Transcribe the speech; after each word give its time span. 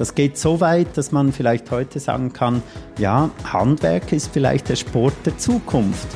Das 0.00 0.14
geht 0.14 0.38
so 0.38 0.62
weit, 0.62 0.96
dass 0.96 1.12
man 1.12 1.30
vielleicht 1.30 1.70
heute 1.70 2.00
sagen 2.00 2.32
kann, 2.32 2.62
ja, 2.96 3.28
Handwerk 3.44 4.14
ist 4.14 4.32
vielleicht 4.32 4.70
der 4.70 4.76
Sport 4.76 5.12
der 5.26 5.36
Zukunft. 5.36 6.08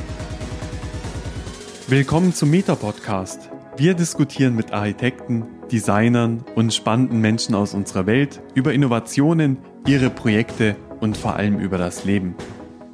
Willkommen 1.87 2.33
zum 2.33 2.49
Meta-Podcast. 2.49 3.51
Wir 3.77 3.93
diskutieren 3.93 4.55
mit 4.55 4.73
Architekten, 4.73 5.45
Designern 5.71 6.43
und 6.55 6.73
spannenden 6.73 7.19
Menschen 7.19 7.53
aus 7.53 7.75
unserer 7.75 8.07
Welt 8.07 8.41
über 8.55 8.73
Innovationen, 8.73 9.59
ihre 9.85 10.09
Projekte 10.09 10.75
und 10.99 11.15
vor 11.15 11.35
allem 11.35 11.59
über 11.59 11.77
das 11.77 12.05
Leben. 12.05 12.33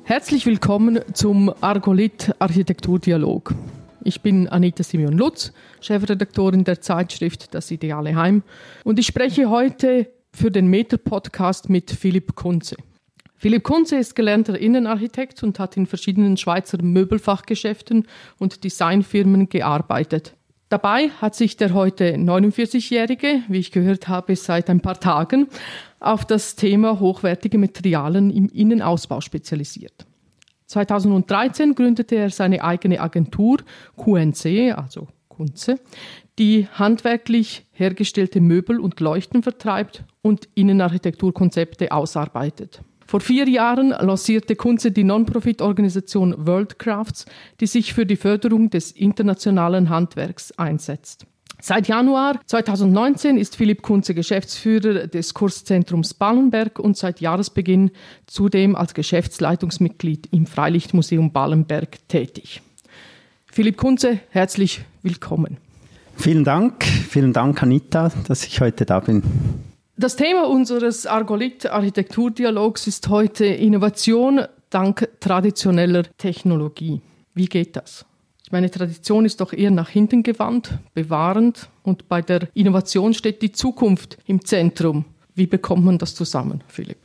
Herzlich 0.04 0.46
willkommen 0.46 1.00
zum 1.14 1.54
Argolit 1.62 2.36
Architekturdialog. 2.40 3.56
Ich 4.04 4.20
bin 4.20 4.50
Anita 4.50 4.84
Simeon 4.84 5.14
Lutz, 5.14 5.54
Chefredaktorin 5.80 6.66
der 6.66 6.82
Zeitschrift 6.82 7.56
Das 7.56 7.72
Ideale 7.72 8.14
Heim 8.18 8.44
und 8.84 9.00
ich 9.00 9.08
spreche 9.08 9.50
heute 9.50 10.10
für 10.34 10.52
den 10.52 10.68
Meter-Podcast 10.68 11.70
mit 11.70 11.92
Philipp 11.92 12.36
Kunze. 12.36 12.76
Philipp 13.36 13.64
Kunze 13.64 13.96
ist 13.96 14.16
gelernter 14.16 14.60
Innenarchitekt 14.60 15.42
und 15.42 15.58
hat 15.58 15.76
in 15.76 15.88
verschiedenen 15.88 16.38
Schweizer 16.38 16.82
Möbelfachgeschäften 16.82 18.08
und 18.38 18.64
Designfirmen 18.64 19.50
gearbeitet. 19.50 20.36
Dabei 20.70 21.10
hat 21.10 21.36
sich 21.36 21.58
der 21.58 21.74
heute 21.74 22.16
49-Jährige, 22.16 23.42
wie 23.50 23.58
ich 23.58 23.72
gehört 23.72 24.08
habe, 24.08 24.36
seit 24.36 24.70
ein 24.70 24.80
paar 24.80 25.00
Tagen 25.00 25.48
auf 26.00 26.24
das 26.24 26.56
Thema 26.56 27.00
hochwertige 27.00 27.58
Materialien 27.58 28.30
im 28.30 28.48
Innenausbau 28.48 29.22
spezialisiert. 29.22 30.06
2013 30.68 31.76
gründete 31.76 32.16
er 32.16 32.30
seine 32.30 32.64
eigene 32.64 33.02
Agentur 33.02 33.58
QNC, 33.98 34.78
also 34.78 35.08
Kunze, 35.28 35.80
die 36.40 36.68
handwerklich 36.68 37.66
hergestellte 37.72 38.40
Möbel 38.40 38.80
und 38.80 39.00
Leuchten 39.00 39.44
vertreibt 39.44 40.06
und 40.22 40.48
Innenarchitekturkonzepte 40.56 41.92
ausarbeitet. 41.92 42.82
Vor 43.06 43.20
vier 43.20 43.50
Jahren 43.50 43.90
lancierte 43.90 44.56
Kunze 44.56 44.92
die 44.92 45.04
Non-Profit-Organisation 45.04 46.48
Worldcrafts, 46.48 47.26
die 47.60 47.68
sich 47.68 47.94
für 47.94 48.06
die 48.06 48.16
Förderung 48.16 48.70
des 48.70 48.92
internationalen 48.92 49.90
Handwerks 49.90 50.54
einsetzt. 50.58 51.26
Seit 51.64 51.88
Januar 51.88 52.40
2019 52.46 53.38
ist 53.38 53.56
Philipp 53.56 53.82
Kunze 53.84 54.16
Geschäftsführer 54.16 55.08
des 55.08 55.34
Kurszentrums 55.34 56.14
Ballenberg 56.14 56.80
und 56.80 56.98
seit 56.98 57.22
Jahresbeginn 57.22 57.92
zudem 58.26 58.76
als 58.76 58.94
Geschäftsleitungsmitglied 58.94 60.30
im 60.32 60.48
Freilichtmuseum 60.48 61.32
Ballenberg 61.32 62.00
tätig. 62.08 62.62
Philipp 63.46 63.78
Kunze, 63.78 64.20
herzlich 64.30 64.82
willkommen. 65.04 65.58
Vielen 66.16 66.46
Dank, 66.46 66.84
vielen 66.84 67.34
Dank 67.34 67.62
Anita, 67.62 68.12
dass 68.28 68.46
ich 68.46 68.62
heute 68.62 68.86
da 68.86 69.02
bin. 69.02 69.22
Das 70.02 70.16
Thema 70.16 70.50
unseres 70.50 71.06
Argolit-Architekturdialogs 71.06 72.88
ist 72.88 73.08
heute 73.10 73.46
Innovation 73.46 74.42
dank 74.72 75.08
traditioneller 75.20 76.06
Technologie. 76.18 77.02
Wie 77.36 77.46
geht 77.46 77.76
das? 77.76 78.04
Meine 78.50 78.72
Tradition 78.72 79.26
ist 79.26 79.42
doch 79.42 79.54
eher 79.54 79.70
nach 79.70 79.90
hinten 79.90 80.24
gewandt, 80.24 80.80
bewahrend 80.96 81.70
und 81.84 82.10
bei 82.10 82.24
der 82.24 82.48
Innovation 82.56 83.14
steht 83.14 83.44
die 83.44 83.52
Zukunft 83.52 84.18
im 84.26 84.44
Zentrum. 84.44 85.06
Wie 85.36 85.46
bekommt 85.46 85.86
man 85.86 86.00
das 86.00 86.16
zusammen, 86.16 86.64
Philipp? 86.68 86.98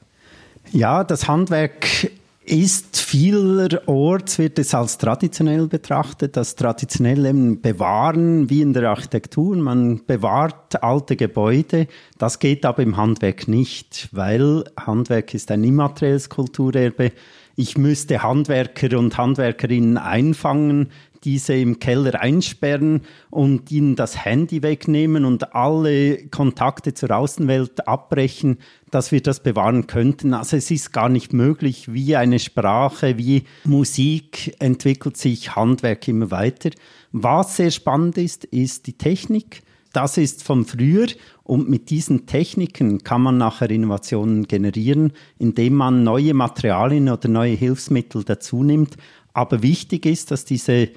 Ja, 0.73 1.05
das 1.05 1.29
Handwerk 1.29 2.11
ist 2.47 2.99
vielerorts 3.01 4.39
wird 4.39 4.61
es 4.61 4.73
als 4.73 4.99
traditionell 4.99 5.67
betrachtet, 5.67 6.37
das 6.37 6.55
traditionell 6.55 7.27
eben 7.27 7.61
bewahren 7.61 8.49
wie 8.49 8.63
in 8.63 8.73
der 8.73 8.91
Architektur. 8.91 9.57
Man 9.57 10.07
bewahrt 10.07 10.81
alte 10.81 11.17
Gebäude. 11.17 11.89
Das 12.19 12.39
geht 12.39 12.65
aber 12.65 12.83
im 12.85 12.97
Handwerk 12.97 13.49
nicht, 13.49 14.09
weil 14.13 14.65
Handwerk 14.79 15.35
ist 15.35 15.51
ein 15.51 15.65
immaterielles 15.65 16.29
Kulturerbe. 16.29 17.11
Ich 17.57 17.77
müsste 17.77 18.23
Handwerker 18.23 18.97
und 18.97 19.19
Handwerkerinnen 19.19 19.99
einfangen, 19.99 20.91
diese 21.27 21.55
im 21.55 21.81
Keller 21.81 22.21
einsperren 22.21 23.03
und 23.31 23.71
ihnen 23.73 23.97
das 23.97 24.25
Handy 24.25 24.63
wegnehmen 24.63 25.25
und 25.25 25.55
alle 25.55 26.29
Kontakte 26.29 26.95
zur 26.95 27.11
Außenwelt 27.11 27.87
abbrechen, 27.89 28.59
dass 28.93 29.11
wir 29.11 29.21
das 29.21 29.43
bewahren 29.43 29.89
könnten. 29.89 30.33
Also 30.33 30.57
es 30.57 30.71
ist 30.71 30.93
gar 30.93 31.09
nicht 31.09 31.33
möglich, 31.33 31.93
wie 31.93 32.15
eine 32.15 32.39
Sprache, 32.39 33.19
wie 33.19 33.43
Musik 33.65 34.55
entwickelt 34.61 35.17
sich 35.17 35.57
Handwerk 35.57 36.07
immer 36.07 36.31
weiter. 36.31 36.71
Was 37.11 37.57
sehr 37.57 37.73
spannend 37.73 38.17
ist, 38.19 38.45
ist 38.45 38.87
die 38.87 38.97
Technik. 38.97 39.63
Das 39.93 40.19
ist 40.19 40.45
von 40.45 40.65
früher 40.65 41.07
und 41.43 41.69
mit 41.69 41.91
diesen 41.91 42.27
Techniken 42.27 43.03
kann 43.03 43.23
man 43.23 43.39
nachher 43.39 43.71
Innovationen 43.71 44.47
generieren, 44.47 45.13
indem 45.39 45.75
man 45.75 46.05
neue 46.05 46.35
Materialien 46.35 47.09
oder 47.09 47.29
neue 47.29 47.55
Hilfsmittel 47.55 48.23
dazu 48.23 48.63
nimmt. 48.63 48.97
Aber 49.33 49.63
wichtig 49.63 50.07
ist, 50.07 50.31
dass 50.31 50.45
diese 50.45 50.89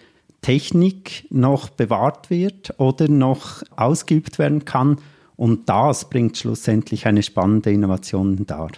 Technik 0.42 1.28
noch 1.30 1.70
bewahrt 1.70 2.30
wird 2.30 2.80
oder 2.80 3.08
noch 3.08 3.64
ausgeübt 3.76 4.40
werden 4.40 4.66
kann. 4.66 4.98
Und 5.36 5.70
das 5.70 6.10
bringt 6.10 6.38
schlussendlich 6.38 7.06
eine 7.06 7.24
spannende 7.24 7.72
Innovation 7.72 8.46
dar. 8.46 8.72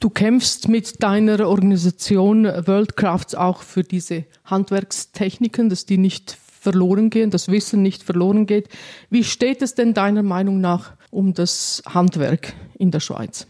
Du 0.00 0.08
kämpfst 0.08 0.68
mit 0.68 1.02
deiner 1.02 1.46
Organisation 1.46 2.44
Worldcrafts 2.44 3.34
auch 3.34 3.62
für 3.62 3.82
diese 3.82 4.24
Handwerkstechniken, 4.44 5.68
dass 5.68 5.84
die 5.84 5.98
nicht 5.98 6.38
verloren 6.60 7.10
gehen, 7.10 7.30
das 7.30 7.48
Wissen 7.48 7.82
nicht 7.82 8.02
verloren 8.02 8.46
geht. 8.46 8.68
Wie 9.10 9.24
steht 9.24 9.62
es 9.62 9.74
denn 9.74 9.94
deiner 9.94 10.22
Meinung 10.22 10.60
nach 10.60 10.92
um 11.10 11.34
das 11.34 11.82
Handwerk 11.86 12.54
in 12.78 12.90
der 12.90 13.00
Schweiz? 13.00 13.46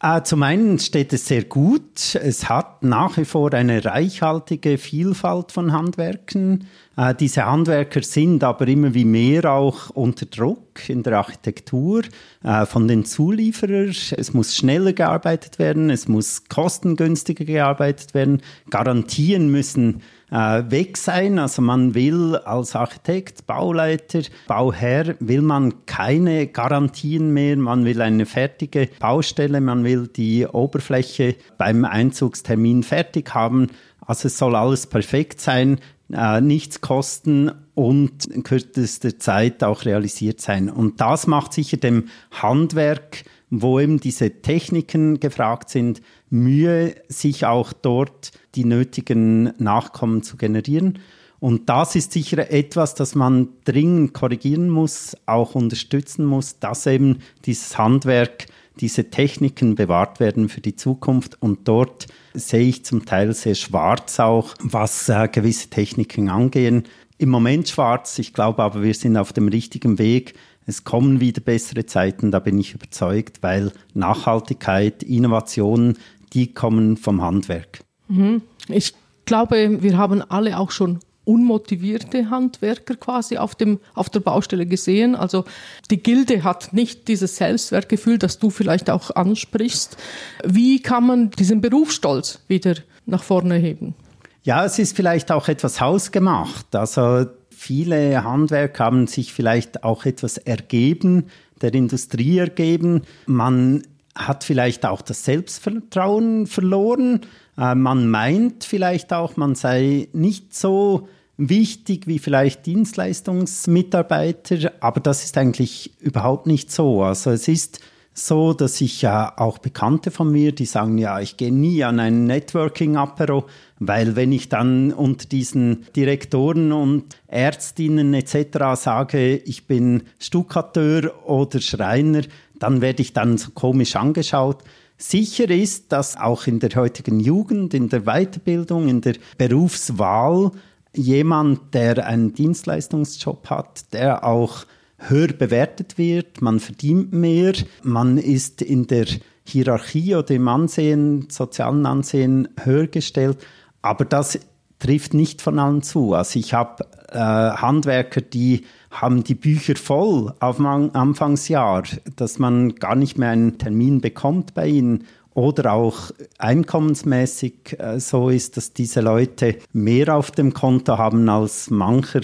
Äh, 0.00 0.22
zum 0.22 0.42
einen 0.42 0.78
steht 0.78 1.12
es 1.12 1.26
sehr 1.26 1.44
gut. 1.44 2.14
Es 2.14 2.48
hat 2.48 2.82
nach 2.82 3.16
wie 3.16 3.24
vor 3.24 3.52
eine 3.52 3.84
reichhaltige 3.84 4.78
Vielfalt 4.78 5.52
von 5.52 5.72
Handwerken. 5.72 6.66
Äh, 6.96 7.14
diese 7.14 7.46
Handwerker 7.46 8.02
sind 8.02 8.44
aber 8.44 8.68
immer 8.68 8.94
wie 8.94 9.04
mehr 9.04 9.50
auch 9.50 9.90
unter 9.90 10.26
Druck 10.26 10.88
in 10.88 11.02
der 11.02 11.18
Architektur 11.18 12.02
äh, 12.42 12.66
von 12.66 12.86
den 12.88 13.04
Zulieferern. 13.04 13.88
Es 13.88 14.32
muss 14.32 14.56
schneller 14.56 14.92
gearbeitet 14.92 15.58
werden, 15.58 15.90
es 15.90 16.08
muss 16.08 16.44
kostengünstiger 16.48 17.44
gearbeitet 17.44 18.14
werden. 18.14 18.42
Garantien 18.70 19.50
müssen 19.50 20.02
äh, 20.30 20.62
weg 20.68 20.96
sein. 20.96 21.38
Also 21.38 21.62
man 21.62 21.94
will 21.94 22.36
als 22.36 22.76
Architekt, 22.76 23.46
Bauleiter, 23.46 24.22
Bauherr, 24.46 25.16
will 25.20 25.42
man 25.42 25.86
keine 25.86 26.46
Garantien 26.46 27.32
mehr. 27.32 27.56
Man 27.56 27.84
will 27.84 28.00
eine 28.02 28.26
fertige 28.26 28.88
Baustelle, 29.00 29.60
man 29.60 29.84
will 29.84 30.08
die 30.08 30.46
Oberfläche 30.46 31.36
beim 31.58 31.84
Einzugstermin 31.84 32.82
fertig 32.82 33.34
haben. 33.34 33.68
Also 34.06 34.26
es 34.26 34.36
soll 34.36 34.54
alles 34.54 34.86
perfekt 34.86 35.40
sein, 35.40 35.78
äh, 36.12 36.40
nichts 36.40 36.80
kosten 36.80 37.50
und 37.74 38.26
in 38.26 38.42
kürzester 38.42 39.18
Zeit 39.18 39.64
auch 39.64 39.84
realisiert 39.84 40.40
sein. 40.40 40.68
Und 40.70 41.00
das 41.00 41.26
macht 41.26 41.52
sicher 41.52 41.76
dem 41.76 42.08
Handwerk, 42.30 43.24
wo 43.50 43.80
eben 43.80 44.00
diese 44.00 44.42
Techniken 44.42 45.20
gefragt 45.20 45.70
sind, 45.70 46.02
Mühe, 46.30 46.94
sich 47.08 47.46
auch 47.46 47.72
dort 47.72 48.32
die 48.54 48.64
nötigen 48.64 49.52
Nachkommen 49.58 50.22
zu 50.22 50.36
generieren. 50.36 50.98
Und 51.40 51.68
das 51.68 51.94
ist 51.94 52.12
sicher 52.12 52.50
etwas, 52.50 52.94
das 52.94 53.14
man 53.14 53.48
dringend 53.64 54.14
korrigieren 54.14 54.70
muss, 54.70 55.16
auch 55.26 55.54
unterstützen 55.54 56.24
muss, 56.24 56.58
dass 56.58 56.86
eben 56.86 57.18
dieses 57.44 57.76
Handwerk, 57.76 58.46
diese 58.80 59.10
Techniken 59.10 59.74
bewahrt 59.74 60.20
werden 60.20 60.48
für 60.48 60.60
die 60.60 60.76
Zukunft. 60.76 61.40
Und 61.40 61.68
dort 61.68 62.06
sehe 62.34 62.68
ich 62.68 62.84
zum 62.84 63.04
Teil 63.04 63.32
sehr 63.32 63.54
schwarz 63.54 64.18
auch, 64.20 64.54
was 64.60 65.08
äh, 65.08 65.28
gewisse 65.28 65.68
Techniken 65.70 66.28
angehen. 66.28 66.84
Im 67.18 67.28
Moment 67.28 67.68
schwarz, 67.68 68.18
ich 68.18 68.32
glaube 68.32 68.62
aber, 68.62 68.82
wir 68.82 68.94
sind 68.94 69.16
auf 69.16 69.32
dem 69.32 69.48
richtigen 69.48 69.98
Weg. 69.98 70.34
Es 70.66 70.84
kommen 70.84 71.20
wieder 71.20 71.40
bessere 71.40 71.86
Zeiten, 71.86 72.30
da 72.30 72.38
bin 72.38 72.58
ich 72.58 72.74
überzeugt, 72.74 73.42
weil 73.42 73.72
Nachhaltigkeit, 73.92 75.02
Innovation, 75.02 75.96
die 76.32 76.52
kommen 76.52 76.96
vom 76.96 77.22
Handwerk. 77.22 77.80
Mhm. 78.08 78.42
Ich 78.68 78.94
glaube, 79.26 79.82
wir 79.82 79.98
haben 79.98 80.22
alle 80.22 80.58
auch 80.58 80.70
schon 80.70 81.00
unmotivierte 81.24 82.30
Handwerker 82.30 82.96
quasi 82.96 83.38
auf, 83.38 83.54
dem, 83.54 83.80
auf 83.94 84.10
der 84.10 84.20
Baustelle 84.20 84.66
gesehen. 84.66 85.14
Also 85.14 85.44
die 85.90 86.02
Gilde 86.02 86.44
hat 86.44 86.72
nicht 86.72 87.08
dieses 87.08 87.36
Selbstwertgefühl, 87.36 88.18
das 88.18 88.38
du 88.38 88.50
vielleicht 88.50 88.90
auch 88.90 89.10
ansprichst. 89.10 89.96
Wie 90.44 90.80
kann 90.80 91.06
man 91.06 91.30
diesen 91.30 91.60
Berufsstolz 91.60 92.40
wieder 92.48 92.74
nach 93.06 93.22
vorne 93.22 93.56
heben? 93.56 93.94
Ja, 94.42 94.64
es 94.64 94.78
ist 94.78 94.94
vielleicht 94.94 95.32
auch 95.32 95.48
etwas 95.48 95.80
hausgemacht. 95.80 96.76
Also 96.76 97.26
viele 97.50 98.24
Handwerker 98.24 98.84
haben 98.84 99.06
sich 99.06 99.32
vielleicht 99.32 99.84
auch 99.84 100.04
etwas 100.04 100.36
ergeben, 100.36 101.26
der 101.62 101.72
Industrie 101.72 102.38
ergeben. 102.38 103.02
Man 103.26 103.82
hat 104.14 104.44
vielleicht 104.44 104.84
auch 104.84 105.02
das 105.02 105.24
Selbstvertrauen 105.24 106.46
verloren. 106.46 107.22
Äh, 107.56 107.74
man 107.74 108.08
meint 108.08 108.64
vielleicht 108.64 109.12
auch, 109.12 109.36
man 109.36 109.54
sei 109.54 110.08
nicht 110.12 110.54
so 110.54 111.08
wichtig 111.36 112.06
wie 112.06 112.18
vielleicht 112.18 112.66
Dienstleistungsmitarbeiter, 112.66 114.72
aber 114.80 115.00
das 115.00 115.24
ist 115.24 115.36
eigentlich 115.36 115.92
überhaupt 116.00 116.46
nicht 116.46 116.70
so. 116.70 117.02
Also 117.02 117.30
es 117.30 117.48
ist 117.48 117.80
so, 118.16 118.52
dass 118.52 118.80
ich 118.80 119.02
ja 119.02 119.32
auch 119.36 119.58
Bekannte 119.58 120.12
von 120.12 120.30
mir, 120.30 120.52
die 120.52 120.66
sagen, 120.66 120.98
ja, 120.98 121.18
ich 121.18 121.36
gehe 121.36 121.52
nie 121.52 121.82
an 121.82 121.98
ein 121.98 122.26
Networking-Apero, 122.26 123.46
weil 123.80 124.14
wenn 124.14 124.30
ich 124.30 124.48
dann 124.48 124.92
unter 124.92 125.26
diesen 125.26 125.86
Direktoren 125.96 126.70
und 126.70 127.16
Ärztinnen 127.26 128.14
etc. 128.14 128.80
sage, 128.80 129.36
ich 129.36 129.66
bin 129.66 130.04
Stuckateur 130.20 131.28
oder 131.28 131.60
Schreiner, 131.60 132.22
dann 132.60 132.80
werde 132.80 133.02
ich 133.02 133.12
dann 133.12 133.36
so 133.36 133.50
komisch 133.50 133.96
angeschaut. 133.96 134.62
Sicher 134.96 135.50
ist, 135.50 135.90
dass 135.90 136.16
auch 136.16 136.46
in 136.46 136.60
der 136.60 136.70
heutigen 136.76 137.18
Jugend, 137.18 137.74
in 137.74 137.88
der 137.88 138.02
Weiterbildung, 138.02 138.88
in 138.88 139.00
der 139.00 139.16
Berufswahl 139.36 140.52
jemand, 140.94 141.74
der 141.74 142.06
einen 142.06 142.32
Dienstleistungsjob 142.32 143.50
hat, 143.50 143.92
der 143.92 144.24
auch 144.24 144.64
höher 144.98 145.28
bewertet 145.28 145.98
wird, 145.98 146.40
man 146.40 146.60
verdient 146.60 147.12
mehr, 147.12 147.52
man 147.82 148.18
ist 148.18 148.62
in 148.62 148.86
der 148.86 149.06
Hierarchie 149.46 150.14
oder 150.14 150.30
im 150.34 150.48
Ansehen, 150.48 151.28
sozialen 151.30 151.84
Ansehen 151.84 152.48
höher 152.62 152.86
gestellt. 152.86 153.38
Aber 153.82 154.04
das 154.04 154.38
trifft 154.78 155.14
nicht 155.14 155.42
von 155.42 155.58
allen 155.58 155.82
zu. 155.82 156.14
Also 156.14 156.38
ich 156.38 156.54
habe 156.54 156.84
äh, 157.10 157.18
Handwerker, 157.18 158.20
die 158.20 158.64
haben 158.90 159.24
die 159.24 159.34
Bücher 159.34 159.76
voll 159.76 160.32
auf 160.40 160.60
Anfangsjahr, 160.60 161.82
dass 162.16 162.38
man 162.38 162.74
gar 162.76 162.94
nicht 162.94 163.18
mehr 163.18 163.30
einen 163.30 163.58
Termin 163.58 164.00
bekommt 164.00 164.54
bei 164.54 164.68
ihnen 164.68 165.04
oder 165.34 165.72
auch 165.72 166.12
einkommensmäßig 166.38 167.78
äh, 167.78 168.00
so 168.00 168.30
ist, 168.30 168.56
dass 168.56 168.72
diese 168.72 169.00
Leute 169.00 169.58
mehr 169.72 170.16
auf 170.16 170.30
dem 170.30 170.54
Konto 170.54 170.96
haben 170.96 171.28
als 171.28 171.70
mancher 171.70 172.22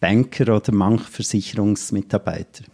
Banker 0.00 0.56
oder 0.56 0.72
mancher 0.72 1.04
Versicherungsmitarbeiter. 1.10 2.64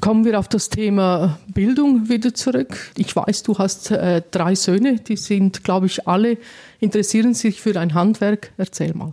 Kommen 0.00 0.24
wir 0.24 0.38
auf 0.38 0.48
das 0.48 0.68
Thema 0.68 1.38
Bildung 1.52 2.08
wieder 2.08 2.32
zurück. 2.32 2.92
Ich 2.96 3.14
weiß, 3.14 3.42
du 3.42 3.58
hast 3.58 3.90
äh, 3.90 4.22
drei 4.30 4.54
Söhne, 4.54 5.00
die 5.00 5.16
sind, 5.16 5.64
glaube 5.64 5.86
ich, 5.86 6.06
alle 6.06 6.38
interessieren 6.78 7.34
sich 7.34 7.60
für 7.60 7.78
ein 7.78 7.94
Handwerk. 7.94 8.52
Erzähl 8.56 8.94
mal. 8.94 9.12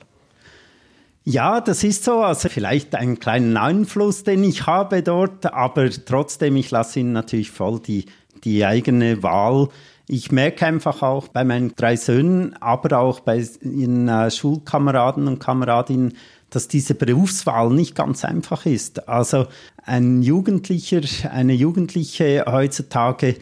Ja, 1.24 1.60
das 1.60 1.84
ist 1.84 2.04
so. 2.04 2.22
Also 2.22 2.50
vielleicht 2.50 2.94
einen 2.94 3.20
kleinen 3.20 3.58
Einfluss, 3.58 4.24
den 4.24 4.44
ich 4.44 4.68
habe 4.68 5.02
dort, 5.02 5.52
aber 5.52 5.90
trotzdem, 5.90 6.56
ich 6.56 6.70
lasse 6.70 7.00
ihnen 7.00 7.14
natürlich 7.14 7.50
voll 7.50 7.80
die, 7.80 8.06
die 8.44 8.64
eigene 8.64 9.24
Wahl. 9.24 9.70
Ich 10.08 10.32
merke 10.32 10.66
einfach 10.66 11.02
auch 11.02 11.30
bei 11.30 11.44
meinen 11.44 11.76
drei 11.76 11.96
Söhnen, 11.96 12.56
aber 12.62 13.00
auch 13.00 13.22
bei 13.22 13.44
ihren 13.62 14.08
äh, 14.08 14.30
Schulkameraden 14.30 15.28
und 15.28 15.40
Kameradinnen, 15.40 16.14
dass 16.52 16.68
diese 16.68 16.94
Berufswahl 16.94 17.72
nicht 17.72 17.96
ganz 17.96 18.24
einfach 18.24 18.66
ist. 18.66 19.10
Also 19.10 19.48
ein 19.84 20.22
Jugendlicher, 20.22 21.02
eine 21.32 21.54
Jugendliche 21.54 22.46
heutzutage, 22.48 23.36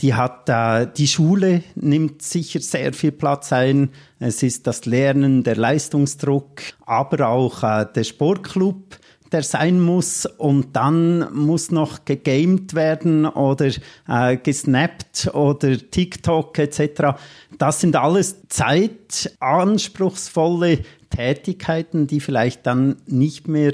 die 0.00 0.14
hat 0.14 0.48
äh, 0.48 0.86
die 0.94 1.08
Schule 1.08 1.62
nimmt 1.74 2.22
sicher 2.22 2.60
sehr 2.60 2.92
viel 2.92 3.12
Platz 3.12 3.52
ein. 3.52 3.90
Es 4.18 4.42
ist 4.42 4.66
das 4.66 4.84
Lernen, 4.84 5.42
der 5.42 5.56
Leistungsdruck, 5.56 6.60
aber 6.84 7.28
auch 7.28 7.62
äh, 7.62 7.86
der 7.94 8.04
Sportclub 8.04 8.98
der 9.32 9.42
sein 9.42 9.80
muss 9.80 10.26
und 10.26 10.76
dann 10.76 11.34
muss 11.34 11.70
noch 11.70 12.04
gegamed 12.04 12.74
werden 12.74 13.24
oder 13.26 13.70
äh, 14.08 14.36
gesnappt 14.36 15.30
oder 15.34 15.78
TikTok 15.78 16.58
etc. 16.58 17.16
Das 17.58 17.80
sind 17.80 17.96
alles 17.96 18.36
zeitanspruchsvolle 18.48 20.80
Tätigkeiten, 21.10 22.06
die 22.06 22.20
vielleicht 22.20 22.66
dann 22.66 22.96
nicht 23.06 23.48
mehr 23.48 23.72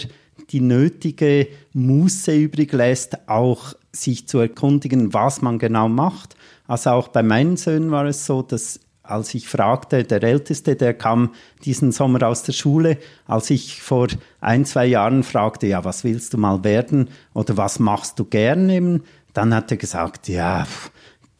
die 0.50 0.60
nötige 0.60 1.48
Muße 1.72 2.34
übrig 2.34 2.72
lässt, 2.72 3.28
auch 3.28 3.74
sich 3.92 4.28
zu 4.28 4.38
erkundigen, 4.38 5.12
was 5.12 5.42
man 5.42 5.58
genau 5.58 5.88
macht. 5.88 6.36
Also 6.66 6.90
auch 6.90 7.08
bei 7.08 7.22
meinen 7.22 7.56
Söhnen 7.56 7.90
war 7.90 8.06
es 8.06 8.26
so, 8.26 8.42
dass 8.42 8.80
als 9.12 9.34
ich 9.34 9.48
fragte, 9.48 10.04
der 10.04 10.22
Älteste, 10.22 10.74
der 10.76 10.94
kam 10.94 11.34
diesen 11.64 11.92
Sommer 11.92 12.26
aus 12.26 12.42
der 12.42 12.52
Schule, 12.52 12.98
als 13.26 13.50
ich 13.50 13.82
vor 13.82 14.08
ein, 14.40 14.64
zwei 14.64 14.86
Jahren 14.86 15.22
fragte, 15.22 15.66
ja, 15.66 15.84
was 15.84 16.04
willst 16.04 16.34
du 16.34 16.38
mal 16.38 16.64
werden 16.64 17.10
oder 17.34 17.56
was 17.56 17.78
machst 17.78 18.18
du 18.18 18.24
gerne, 18.24 19.00
dann 19.34 19.54
hat 19.54 19.70
er 19.70 19.76
gesagt, 19.76 20.28
ja, 20.28 20.66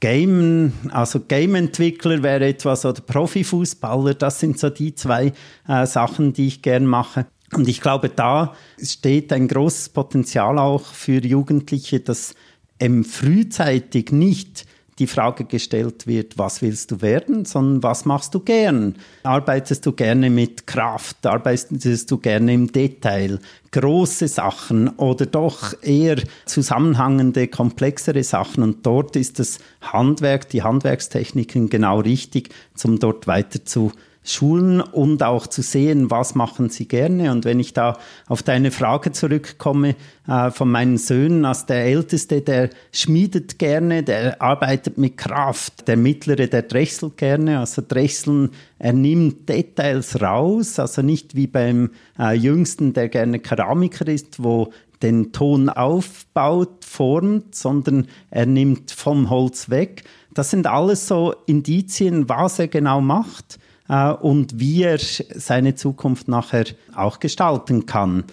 Game, 0.01 0.73
also 0.91 1.21
Game-Entwickler 1.21 2.23
wäre 2.23 2.49
etwas 2.49 2.85
oder 2.85 3.01
Profifußballer, 3.01 4.15
das 4.15 4.41
sind 4.41 4.59
so 4.59 4.69
die 4.69 4.95
zwei 4.95 5.33
äh, 5.69 5.87
Sachen, 5.87 6.33
die 6.33 6.49
ich 6.49 6.63
gern 6.63 6.87
mache. 6.87 7.27
Und 7.55 7.69
ich 7.69 7.81
glaube, 7.81 8.09
da 8.09 8.55
steht 8.83 9.33
ein 9.33 9.47
großes 9.47 9.91
Potenzial 9.91 10.59
auch 10.59 10.85
für 10.87 11.25
Jugendliche, 11.25 12.01
dass 12.01 12.35
ähm, 12.81 13.05
frühzeitig 13.05 14.11
nicht 14.11 14.67
die 15.03 15.09
Frage 15.09 15.45
gestellt 15.45 16.07
wird, 16.07 16.39
was 16.39 16.63
willst 16.63 16.93
du 16.93 17.03
werden, 17.03 17.45
sondern 17.45 17.83
was 17.83 18.05
machst 18.05 18.35
du 18.35 18.39
gern? 18.39 18.95
Arbeitest 19.25 19.85
du 19.85 19.91
gerne 19.91 20.31
mit 20.31 20.69
Kraft? 20.69 21.27
Arbeitest 21.27 22.09
du 22.09 22.19
gerne 22.19 22.55
im 22.55 22.71
Detail? 22.71 23.41
Große 23.73 24.29
Sachen 24.29 24.91
oder 24.91 25.27
doch 25.27 25.75
eher 25.83 26.19
zusammenhangende, 26.47 27.49
komplexere 27.49 28.23
Sachen? 28.23 28.63
Und 28.63 28.87
dort 28.87 29.17
ist 29.17 29.41
das 29.41 29.59
Handwerk, 29.81 30.49
die 30.51 30.63
Handwerkstechniken 30.63 31.69
genau 31.69 31.99
richtig, 31.99 32.51
um 32.85 33.01
dort 33.01 33.27
weiter 33.27 33.65
zu 33.65 33.91
schulen 34.25 34.81
und 34.81 35.23
auch 35.23 35.47
zu 35.47 35.63
sehen, 35.63 36.11
was 36.11 36.35
machen 36.35 36.69
sie 36.69 36.87
gerne. 36.87 37.33
Und 37.33 37.45
wenn 37.45 37.59
ich 37.59 37.73
da 37.73 37.99
auf 38.29 38.43
deine 38.43 38.71
Frage 38.71 39.13
zurückkomme 39.13 39.97
äh, 40.29 40.51
von 40.51 40.71
meinen 40.71 40.97
Söhnen, 40.99 41.45
als 41.45 41.67
der 41.67 41.85
Älteste, 41.85 42.41
der 42.41 42.71
schmiedet 42.93 43.59
gerne, 43.59 44.03
der 44.03 44.41
arbeitet 44.41 44.97
mit 44.97 45.17
Kraft, 45.17 45.89
der 45.89 45.97
Mittlere, 45.97 46.47
der 46.47 46.63
drechselt 46.63 47.17
gerne. 47.17 47.59
Also 47.59 47.83
drechseln, 47.87 48.51
er 48.79 48.93
nimmt 48.93 49.49
Details 49.49 50.21
raus, 50.21 50.79
also 50.79 51.03
nicht 51.03 51.35
wie 51.35 51.49
beim 51.49 51.91
äh, 52.19 52.35
Jüngsten, 52.35 52.93
der 52.93 53.09
gerne 53.09 53.41
Keramiker 53.41 54.07
ist, 54.07 54.43
wo 54.43 54.73
den 55.03 55.33
Ton 55.33 55.69
aufbaut, 55.69 56.85
formt, 56.85 57.57
sondern 57.57 58.07
er 58.31 58.47
nimmt 58.47 58.93
vom 58.93 59.31
Holz 59.31 59.69
weg. 59.69 60.05
Das 60.33 60.51
sind 60.51 60.69
alles 60.69 61.09
so 61.09 61.35
Indizien, 61.47 62.29
was 62.29 62.61
er 62.61 62.69
genau 62.69 63.01
macht 63.01 63.59
äh, 63.89 64.11
und 64.13 64.59
wie 64.59 64.83
er 64.83 64.99
seine 64.99 65.75
Zukunft 65.75 66.29
nachher 66.29 66.65
auch 66.95 67.21
gestalten 67.21 67.87
kann. 67.87 68.25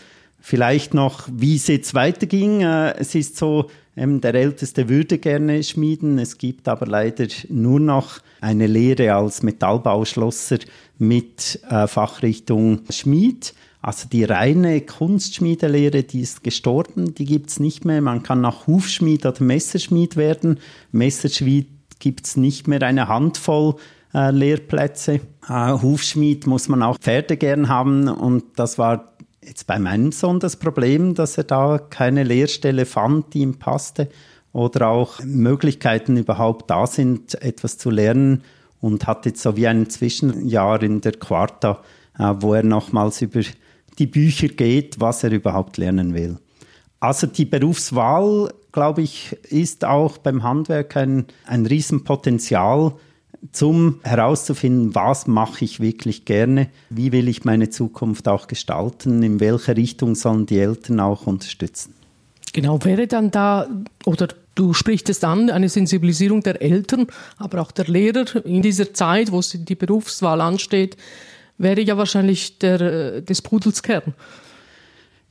Vielleicht 0.41 0.93
noch, 0.93 1.27
wie 1.31 1.57
es 1.57 1.67
jetzt 1.67 1.93
weiterging. 1.93 2.61
Äh, 2.61 2.95
es 2.97 3.13
ist 3.15 3.37
so, 3.37 3.69
ähm, 3.95 4.21
der 4.21 4.33
Älteste 4.35 4.87
würde 4.87 5.17
gerne 5.17 5.61
schmieden. 5.63 6.17
Es 6.17 6.37
gibt 6.37 6.67
aber 6.67 6.85
leider 6.85 7.27
nur 7.49 7.79
noch 7.79 8.19
eine 8.39 8.68
Lehre 8.68 9.13
als 9.13 9.44
Metallbauschlosser 9.44 10.59
mit 10.97 11.59
äh, 11.69 11.87
Fachrichtung 11.87 12.81
Schmied. 12.89 13.53
Also 13.81 14.09
die 14.09 14.25
reine 14.25 14.81
Kunstschmiedelehre, 14.81 16.03
die 16.03 16.21
ist 16.21 16.44
gestorben, 16.44 17.15
die 17.15 17.25
gibt 17.25 17.49
es 17.49 17.59
nicht 17.59 17.85
mehr. 17.85 18.01
Man 18.01 18.23
kann 18.23 18.41
nach 18.41 18.68
Hufschmied 18.68 19.25
oder 19.25 19.41
Messerschmied 19.41 20.18
werden. 20.18 20.59
Messerschmied 20.91 21.68
gibt 21.99 22.25
es 22.25 22.37
nicht 22.37 22.68
mehr 22.68 22.81
eine 22.81 23.07
Handvoll 23.07 23.75
äh, 24.13 24.31
Lehrplätze. 24.31 25.21
Äh, 25.47 25.71
Hufschmied 25.73 26.47
muss 26.47 26.68
man 26.68 26.83
auch 26.83 26.97
Pferde 26.97 27.37
gern 27.37 27.69
haben 27.69 28.07
und 28.07 28.44
das 28.56 28.78
war 28.78 29.13
jetzt 29.44 29.68
bei 29.68 29.80
meinem 29.80 30.11
Sohn 30.11 30.39
das 30.39 30.57
Problem, 30.57 31.16
dass 31.16 31.37
er 31.37 31.44
da 31.44 31.78
keine 31.78 32.23
Lehrstelle 32.23 32.85
fand, 32.85 33.33
die 33.33 33.39
ihm 33.39 33.57
passte 33.57 34.09
oder 34.54 34.87
auch 34.87 35.23
Möglichkeiten 35.23 36.18
überhaupt 36.18 36.69
da 36.69 36.87
sind, 36.87 37.42
etwas 37.42 37.78
zu 37.78 37.89
lernen 37.89 38.44
und 38.81 39.07
hat 39.07 39.25
jetzt 39.25 39.42
so 39.42 39.56
wie 39.56 39.68
ein 39.68 39.89
Zwischenjahr 39.89 40.81
in 40.83 41.01
der 41.01 41.13
Quarta, 41.13 41.81
äh, 42.18 42.33
wo 42.39 42.54
er 42.54 42.63
nochmals 42.63 43.21
über 43.21 43.42
die 43.97 44.07
Bücher 44.07 44.47
geht, 44.47 44.99
was 44.99 45.23
er 45.23 45.31
überhaupt 45.31 45.78
lernen 45.78 46.13
will. 46.13 46.37
Also 46.99 47.28
die 47.28 47.45
Berufswahl, 47.45 48.54
glaube 48.71 49.01
ich, 49.01 49.33
ist 49.49 49.85
auch 49.85 50.18
beim 50.18 50.44
Handwerk 50.44 50.97
ein, 50.97 51.25
ein 51.45 51.66
Riesenpotenzial, 51.66 52.94
zum 53.51 53.99
herauszufinden, 54.03 54.95
was 54.95 55.27
mache 55.27 55.63
ich 55.63 55.79
wirklich 55.79 56.25
gerne, 56.25 56.67
wie 56.89 57.11
will 57.11 57.27
ich 57.27 57.45
meine 57.45 57.69
Zukunft 57.69 58.27
auch 58.27 58.47
gestalten, 58.47 59.23
in 59.23 59.39
welche 59.39 59.77
Richtung 59.77 60.15
sollen 60.15 60.45
die 60.45 60.59
Eltern 60.59 60.99
auch 60.99 61.25
unterstützen. 61.25 61.93
Genau, 62.53 62.83
wäre 62.83 63.07
dann 63.07 63.31
da, 63.31 63.67
oder 64.05 64.27
du 64.55 64.73
sprichst 64.73 65.09
es 65.09 65.23
an, 65.23 65.49
eine 65.49 65.69
Sensibilisierung 65.69 66.41
der 66.41 66.61
Eltern, 66.61 67.07
aber 67.37 67.61
auch 67.61 67.71
der 67.71 67.85
Lehrer 67.85 68.45
in 68.45 68.61
dieser 68.61 68.93
Zeit, 68.93 69.31
wo 69.31 69.41
die 69.41 69.75
Berufswahl 69.75 70.41
ansteht, 70.41 70.97
wäre 71.57 71.81
ja 71.81 71.97
wahrscheinlich 71.97 72.57
der, 72.59 72.81
äh, 72.81 73.21
des 73.21 73.41
Pudels 73.41 73.83
Kern. 73.83 74.13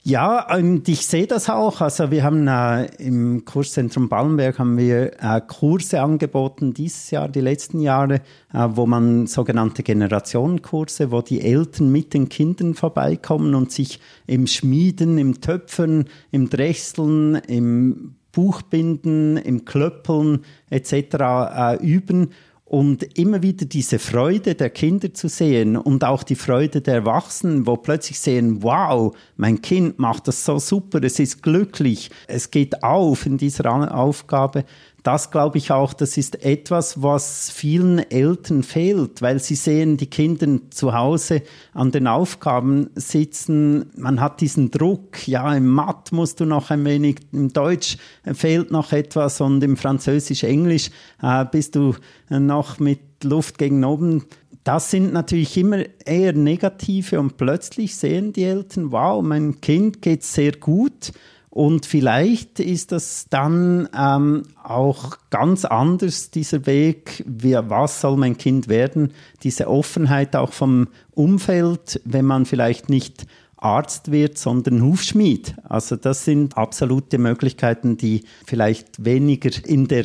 Ja, 0.08 0.56
und 0.56 0.88
ich 0.88 1.06
sehe 1.06 1.26
das 1.26 1.50
auch. 1.50 1.82
Also 1.82 2.10
wir 2.10 2.24
haben 2.24 2.48
äh, 2.48 2.86
im 2.96 3.44
Kurszentrum 3.44 4.08
Ballenberg 4.08 4.58
haben 4.58 4.78
wir 4.78 5.12
äh, 5.22 5.42
Kurse 5.46 6.00
angeboten 6.00 6.72
dieses 6.72 7.10
Jahr, 7.10 7.28
die 7.28 7.42
letzten 7.42 7.78
Jahre, 7.80 8.22
äh, 8.54 8.68
wo 8.70 8.86
man 8.86 9.26
sogenannte 9.26 9.82
Generationenkurse, 9.82 11.10
wo 11.10 11.20
die 11.20 11.42
Eltern 11.42 11.92
mit 11.92 12.14
den 12.14 12.30
Kindern 12.30 12.72
vorbeikommen 12.72 13.54
und 13.54 13.70
sich 13.70 14.00
im 14.26 14.46
Schmieden, 14.46 15.18
im 15.18 15.42
Töpfern, 15.42 16.06
im 16.30 16.48
Drechseln, 16.48 17.34
im 17.46 18.14
Buchbinden, 18.32 19.36
im 19.36 19.66
Klöppeln 19.66 20.40
etc. 20.70 20.94
Äh, 20.94 21.86
üben 21.86 22.30
und 22.68 23.18
immer 23.18 23.42
wieder 23.42 23.64
diese 23.64 23.98
Freude 23.98 24.54
der 24.54 24.68
Kinder 24.68 25.14
zu 25.14 25.28
sehen 25.28 25.76
und 25.76 26.04
auch 26.04 26.22
die 26.22 26.34
Freude 26.34 26.82
der 26.82 26.96
Erwachsenen, 26.96 27.66
wo 27.66 27.76
plötzlich 27.76 28.20
sehen, 28.20 28.62
wow, 28.62 29.16
mein 29.38 29.62
Kind 29.62 30.00
macht 30.00 30.26
das 30.26 30.44
so 30.44 30.58
super, 30.58 31.00
es 31.04 31.20
ist 31.20 31.44
glücklich, 31.44 32.10
es 32.26 32.50
geht 32.50 32.82
auf 32.82 33.24
in 33.24 33.38
dieser 33.38 33.94
Aufgabe. 33.94 34.64
Das 35.04 35.30
glaube 35.30 35.58
ich 35.58 35.70
auch, 35.70 35.94
das 35.94 36.16
ist 36.16 36.44
etwas, 36.44 37.02
was 37.02 37.48
vielen 37.48 38.00
Eltern 38.10 38.64
fehlt, 38.64 39.22
weil 39.22 39.38
sie 39.38 39.54
sehen 39.54 39.96
die 39.96 40.10
Kinder 40.10 40.58
zu 40.70 40.92
Hause 40.92 41.42
an 41.72 41.92
den 41.92 42.08
Aufgaben 42.08 42.90
sitzen. 42.96 43.86
Man 43.96 44.20
hat 44.20 44.40
diesen 44.40 44.72
Druck, 44.72 45.28
ja, 45.28 45.54
im 45.54 45.68
Matt 45.68 46.10
musst 46.10 46.40
du 46.40 46.44
noch 46.44 46.70
ein 46.70 46.84
wenig, 46.84 47.18
im 47.30 47.52
Deutsch 47.52 47.96
fehlt 48.34 48.72
noch 48.72 48.92
etwas 48.92 49.40
und 49.40 49.62
im 49.62 49.76
Französisch, 49.76 50.42
Englisch 50.42 50.90
äh, 51.22 51.44
bist 51.44 51.76
du 51.76 51.94
noch 52.28 52.80
mit 52.80 53.00
Luft 53.22 53.56
gegen 53.56 53.84
oben 53.84 54.24
das 54.68 54.90
sind 54.90 55.14
natürlich 55.14 55.56
immer 55.56 55.82
eher 56.04 56.34
negative 56.34 57.18
und 57.18 57.38
plötzlich 57.38 57.96
sehen 57.96 58.34
die 58.34 58.44
Eltern, 58.44 58.92
wow, 58.92 59.22
mein 59.22 59.62
Kind 59.62 60.02
geht 60.02 60.22
sehr 60.24 60.52
gut 60.52 61.12
und 61.48 61.86
vielleicht 61.86 62.60
ist 62.60 62.92
das 62.92 63.28
dann 63.30 63.88
ähm, 63.98 64.42
auch 64.62 65.16
ganz 65.30 65.64
anders, 65.64 66.30
dieser 66.30 66.66
Weg, 66.66 67.24
wie, 67.26 67.54
was 67.54 68.02
soll 68.02 68.18
mein 68.18 68.36
Kind 68.36 68.68
werden, 68.68 69.14
diese 69.42 69.68
Offenheit 69.68 70.36
auch 70.36 70.52
vom 70.52 70.88
Umfeld, 71.12 72.02
wenn 72.04 72.26
man 72.26 72.44
vielleicht 72.44 72.90
nicht 72.90 73.26
Arzt 73.56 74.12
wird, 74.12 74.36
sondern 74.36 74.82
Hufschmied. 74.82 75.54
Also 75.64 75.96
das 75.96 76.26
sind 76.26 76.58
absolute 76.58 77.16
Möglichkeiten, 77.16 77.96
die 77.96 78.24
vielleicht 78.44 79.02
weniger 79.02 79.50
in 79.64 79.88
der 79.88 80.04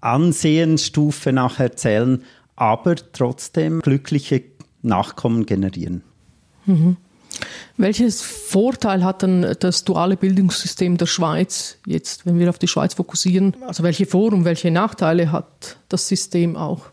Ansehensstufe 0.00 1.32
nachher 1.32 1.76
zählen, 1.76 2.24
aber 2.56 2.96
trotzdem 2.96 3.80
glückliche 3.80 4.42
Nachkommen 4.82 5.46
generieren. 5.46 6.02
Mhm. 6.66 6.96
Welches 7.76 8.22
Vorteil 8.22 9.02
hat 9.02 9.22
dann 9.24 9.56
das 9.58 9.84
duale 9.84 10.16
Bildungssystem 10.16 10.96
der 10.96 11.06
Schweiz 11.06 11.78
jetzt, 11.86 12.26
wenn 12.26 12.38
wir 12.38 12.48
auf 12.48 12.58
die 12.58 12.68
Schweiz 12.68 12.94
fokussieren? 12.94 13.56
Also 13.66 13.82
welche 13.82 14.06
Vor- 14.06 14.32
und 14.32 14.44
welche 14.44 14.70
Nachteile 14.70 15.32
hat 15.32 15.78
das 15.88 16.06
System 16.06 16.56
auch? 16.56 16.86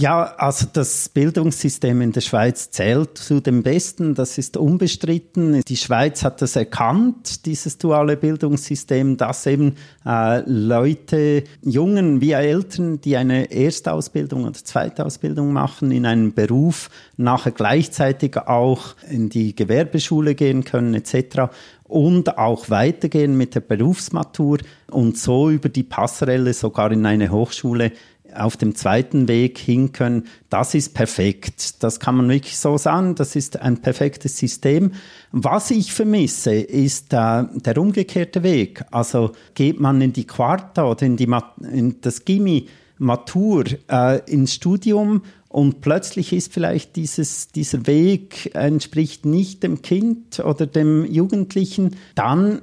Ja, 0.00 0.32
also 0.36 0.64
das 0.72 1.08
Bildungssystem 1.08 2.00
in 2.02 2.12
der 2.12 2.20
Schweiz 2.20 2.70
zählt 2.70 3.18
zu 3.18 3.40
dem 3.40 3.64
Besten, 3.64 4.14
das 4.14 4.38
ist 4.38 4.56
unbestritten. 4.56 5.60
Die 5.66 5.76
Schweiz 5.76 6.22
hat 6.22 6.40
das 6.40 6.54
erkannt, 6.54 7.46
dieses 7.46 7.78
duale 7.78 8.16
Bildungssystem, 8.16 9.16
dass 9.16 9.44
eben 9.46 9.74
äh, 10.06 10.48
Leute, 10.48 11.42
Jungen 11.62 12.20
wie 12.20 12.30
Eltern, 12.30 13.00
die 13.00 13.16
eine 13.16 13.50
Erstausbildung 13.50 14.44
oder 14.44 14.52
Zweitausbildung 14.52 15.52
machen 15.52 15.90
in 15.90 16.06
einem 16.06 16.32
Beruf, 16.32 16.90
nachher 17.16 17.50
gleichzeitig 17.50 18.36
auch 18.36 18.94
in 19.10 19.30
die 19.30 19.56
Gewerbeschule 19.56 20.36
gehen 20.36 20.62
können 20.62 20.94
etc 20.94 21.50
und 21.88 22.36
auch 22.36 22.68
weitergehen 22.68 23.36
mit 23.36 23.54
der 23.54 23.60
Berufsmatur 23.60 24.58
und 24.90 25.16
so 25.16 25.50
über 25.50 25.70
die 25.70 25.82
Passerelle 25.82 26.52
sogar 26.52 26.92
in 26.92 27.04
eine 27.06 27.30
Hochschule 27.30 27.92
auf 28.34 28.56
dem 28.56 28.74
zweiten 28.74 29.28
Weg 29.28 29.58
hin 29.58 29.92
können, 29.92 30.24
das 30.50 30.74
ist 30.74 30.94
perfekt. 30.94 31.82
Das 31.82 32.00
kann 32.00 32.16
man 32.16 32.28
wirklich 32.28 32.58
so 32.58 32.78
sagen. 32.78 33.14
Das 33.14 33.36
ist 33.36 33.60
ein 33.60 33.78
perfektes 33.78 34.38
System. 34.38 34.92
Was 35.32 35.70
ich 35.70 35.92
vermisse, 35.92 36.54
ist 36.54 37.12
äh, 37.12 37.44
der 37.52 37.78
umgekehrte 37.78 38.42
Weg. 38.42 38.84
Also 38.90 39.32
geht 39.54 39.80
man 39.80 40.00
in 40.00 40.12
die 40.12 40.26
Quarta 40.26 40.84
oder 40.84 41.02
in, 41.02 41.16
die, 41.16 41.28
in 41.72 42.00
das 42.00 42.24
Gimmi 42.24 42.66
Matur 42.98 43.64
äh, 43.88 44.20
ins 44.30 44.54
Studium 44.54 45.22
und 45.48 45.80
plötzlich 45.80 46.32
ist 46.32 46.52
vielleicht 46.52 46.96
dieses, 46.96 47.48
dieser 47.48 47.86
Weg 47.86 48.54
entspricht 48.54 49.24
nicht 49.24 49.62
dem 49.62 49.80
Kind 49.82 50.40
oder 50.40 50.66
dem 50.66 51.04
Jugendlichen, 51.06 51.96
dann 52.14 52.62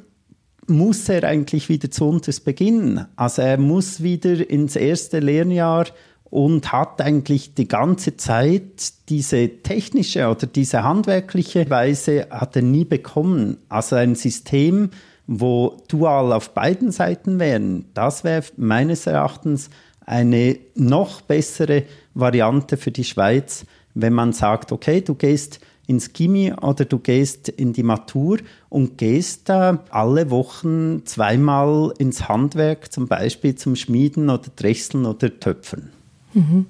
muss 0.67 1.07
er 1.09 1.23
eigentlich 1.23 1.69
wieder 1.69 1.91
zu 1.91 2.05
uns 2.07 2.39
beginnen. 2.39 3.05
Also 3.15 3.41
er 3.41 3.57
muss 3.57 4.01
wieder 4.01 4.49
ins 4.49 4.75
erste 4.75 5.19
Lehrjahr 5.19 5.85
und 6.29 6.71
hat 6.71 7.01
eigentlich 7.01 7.53
die 7.53 7.67
ganze 7.67 8.17
Zeit 8.17 9.09
diese 9.09 9.61
technische 9.61 10.27
oder 10.27 10.47
diese 10.47 10.83
handwerkliche 10.83 11.69
Weise 11.69 12.27
hat 12.29 12.55
er 12.55 12.61
nie 12.61 12.83
bekommen. 12.83 13.57
Also 13.69 13.95
ein 13.95 14.15
System, 14.15 14.89
wo 15.27 15.77
dual 15.87 16.33
auf 16.33 16.53
beiden 16.53 16.91
Seiten 16.91 17.39
wären, 17.39 17.85
das 17.93 18.23
wäre 18.23 18.43
meines 18.57 19.07
Erachtens 19.07 19.69
eine 20.05 20.57
noch 20.75 21.21
bessere 21.21 21.83
Variante 22.13 22.77
für 22.77 22.91
die 22.91 23.03
Schweiz, 23.03 23.65
wenn 23.93 24.13
man 24.13 24.33
sagt, 24.33 24.71
okay, 24.71 25.01
du 25.01 25.15
gehst 25.15 25.59
ins 25.87 26.13
Gimmi 26.13 26.53
oder 26.61 26.85
du 26.85 26.99
gehst 26.99 27.49
in 27.49 27.73
die 27.73 27.83
Matur 27.83 28.39
und 28.69 28.97
gehst 28.97 29.49
da 29.49 29.83
alle 29.89 30.29
Wochen 30.31 31.05
zweimal 31.05 31.93
ins 31.97 32.27
Handwerk, 32.27 32.91
zum 32.91 33.07
Beispiel 33.07 33.55
zum 33.55 33.75
Schmieden 33.75 34.29
oder 34.29 34.49
Drechseln 34.55 35.05
oder 35.05 35.39
Töpfen. 35.39 35.89
Mhm. 36.33 36.65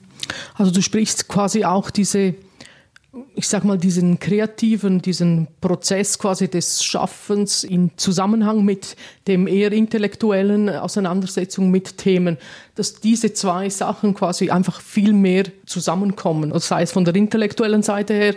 Also 0.55 0.71
du 0.71 0.81
sprichst 0.81 1.27
quasi 1.27 1.65
auch 1.65 1.89
diese 1.89 2.35
ich 3.35 3.47
sag 3.47 3.63
mal, 3.63 3.77
diesen 3.77 4.19
kreativen, 4.19 5.01
diesen 5.01 5.47
Prozess 5.61 6.19
quasi 6.19 6.49
des 6.49 6.83
Schaffens 6.83 7.63
in 7.63 7.91
Zusammenhang 7.95 8.65
mit 8.65 8.95
dem 9.27 9.47
eher 9.47 9.71
intellektuellen 9.71 10.69
Auseinandersetzung 10.69 11.71
mit 11.71 11.97
Themen, 11.97 12.37
dass 12.75 12.95
diese 12.95 13.33
zwei 13.33 13.69
Sachen 13.69 14.13
quasi 14.13 14.49
einfach 14.49 14.81
viel 14.81 15.13
mehr 15.13 15.45
zusammenkommen, 15.65 16.51
also 16.51 16.67
sei 16.67 16.81
es 16.81 16.91
von 16.91 17.05
der 17.05 17.15
intellektuellen 17.15 17.83
Seite 17.83 18.13
her, 18.13 18.35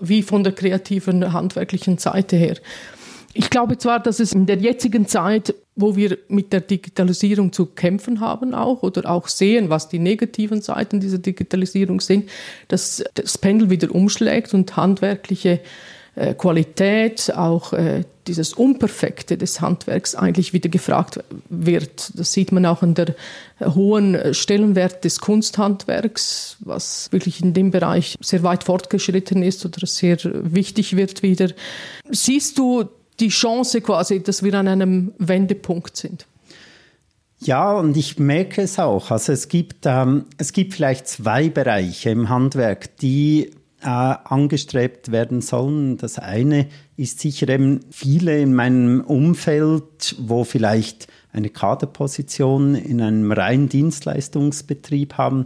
wie 0.00 0.22
von 0.22 0.44
der 0.44 0.52
kreativen, 0.52 1.32
handwerklichen 1.32 1.96
Seite 1.98 2.36
her. 2.36 2.56
Ich 3.38 3.50
glaube 3.50 3.78
zwar, 3.78 4.00
dass 4.00 4.18
es 4.18 4.32
in 4.32 4.46
der 4.46 4.56
jetzigen 4.56 5.06
Zeit, 5.06 5.54
wo 5.76 5.94
wir 5.94 6.18
mit 6.26 6.52
der 6.52 6.60
Digitalisierung 6.60 7.52
zu 7.52 7.66
kämpfen 7.66 8.18
haben 8.18 8.52
auch 8.52 8.82
oder 8.82 9.08
auch 9.08 9.28
sehen, 9.28 9.70
was 9.70 9.88
die 9.88 10.00
negativen 10.00 10.60
Seiten 10.60 10.98
dieser 10.98 11.18
Digitalisierung 11.18 12.00
sind, 12.00 12.28
dass 12.66 13.04
das 13.14 13.38
Pendel 13.38 13.70
wieder 13.70 13.94
umschlägt 13.94 14.54
und 14.54 14.76
handwerkliche 14.76 15.60
äh, 16.16 16.34
Qualität, 16.34 17.32
auch 17.36 17.72
äh, 17.74 18.02
dieses 18.26 18.54
Unperfekte 18.54 19.38
des 19.38 19.60
Handwerks 19.60 20.16
eigentlich 20.16 20.52
wieder 20.52 20.68
gefragt 20.68 21.20
wird. 21.48 22.10
Das 22.18 22.32
sieht 22.32 22.50
man 22.50 22.66
auch 22.66 22.82
an 22.82 22.96
der 22.96 23.14
hohen 23.60 24.34
Stellenwert 24.34 25.04
des 25.04 25.20
Kunsthandwerks, 25.20 26.56
was 26.58 27.06
wirklich 27.12 27.40
in 27.40 27.54
dem 27.54 27.70
Bereich 27.70 28.16
sehr 28.20 28.42
weit 28.42 28.64
fortgeschritten 28.64 29.44
ist 29.44 29.64
oder 29.64 29.86
sehr 29.86 30.18
wichtig 30.24 30.96
wird 30.96 31.22
wieder. 31.22 31.50
Siehst 32.10 32.58
du 32.58 32.88
die 33.20 33.28
Chance 33.28 33.80
quasi, 33.80 34.22
dass 34.22 34.42
wir 34.42 34.54
an 34.54 34.68
einem 34.68 35.12
Wendepunkt 35.18 35.96
sind. 35.96 36.26
Ja, 37.40 37.74
und 37.74 37.96
ich 37.96 38.18
merke 38.18 38.62
es 38.62 38.78
auch. 38.78 39.10
Also 39.10 39.32
es 39.32 39.48
gibt, 39.48 39.86
ähm, 39.86 40.24
es 40.38 40.52
gibt 40.52 40.74
vielleicht 40.74 41.06
zwei 41.06 41.48
Bereiche 41.48 42.10
im 42.10 42.28
Handwerk, 42.28 42.96
die 42.98 43.50
äh, 43.80 43.86
angestrebt 43.86 45.12
werden 45.12 45.40
sollen. 45.40 45.98
Das 45.98 46.18
eine 46.18 46.66
ist 46.96 47.20
sicher 47.20 47.48
eben 47.48 47.80
viele 47.90 48.40
in 48.40 48.54
meinem 48.54 49.02
Umfeld, 49.02 50.16
wo 50.18 50.42
vielleicht 50.42 51.06
eine 51.32 51.48
Kaderposition 51.48 52.74
in 52.74 53.00
einem 53.00 53.30
reinen 53.30 53.68
Dienstleistungsbetrieb 53.68 55.14
haben, 55.14 55.44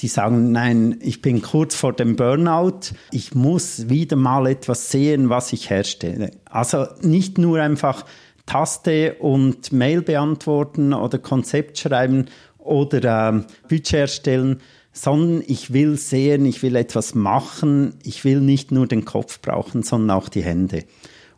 die 0.00 0.08
sagen, 0.08 0.52
nein, 0.52 0.98
ich 1.00 1.22
bin 1.22 1.42
kurz 1.42 1.74
vor 1.74 1.92
dem 1.92 2.16
Burnout, 2.16 2.80
ich 3.10 3.34
muss 3.34 3.88
wieder 3.88 4.16
mal 4.16 4.46
etwas 4.46 4.90
sehen, 4.90 5.28
was 5.28 5.52
ich 5.52 5.70
herstelle. 5.70 6.32
Also 6.44 6.86
nicht 7.02 7.38
nur 7.38 7.60
einfach 7.60 8.04
Taste 8.46 9.14
und 9.20 9.72
Mail 9.72 10.02
beantworten 10.02 10.92
oder 10.92 11.18
Konzept 11.18 11.78
schreiben 11.78 12.26
oder 12.58 13.28
äh, 13.28 13.42
Budget 13.68 13.92
erstellen, 13.94 14.60
sondern 14.92 15.42
ich 15.46 15.72
will 15.72 15.96
sehen, 15.96 16.44
ich 16.44 16.62
will 16.62 16.76
etwas 16.76 17.14
machen, 17.14 17.94
ich 18.02 18.24
will 18.24 18.40
nicht 18.40 18.72
nur 18.72 18.86
den 18.86 19.04
Kopf 19.04 19.40
brauchen, 19.40 19.82
sondern 19.82 20.16
auch 20.16 20.28
die 20.28 20.42
Hände. 20.42 20.84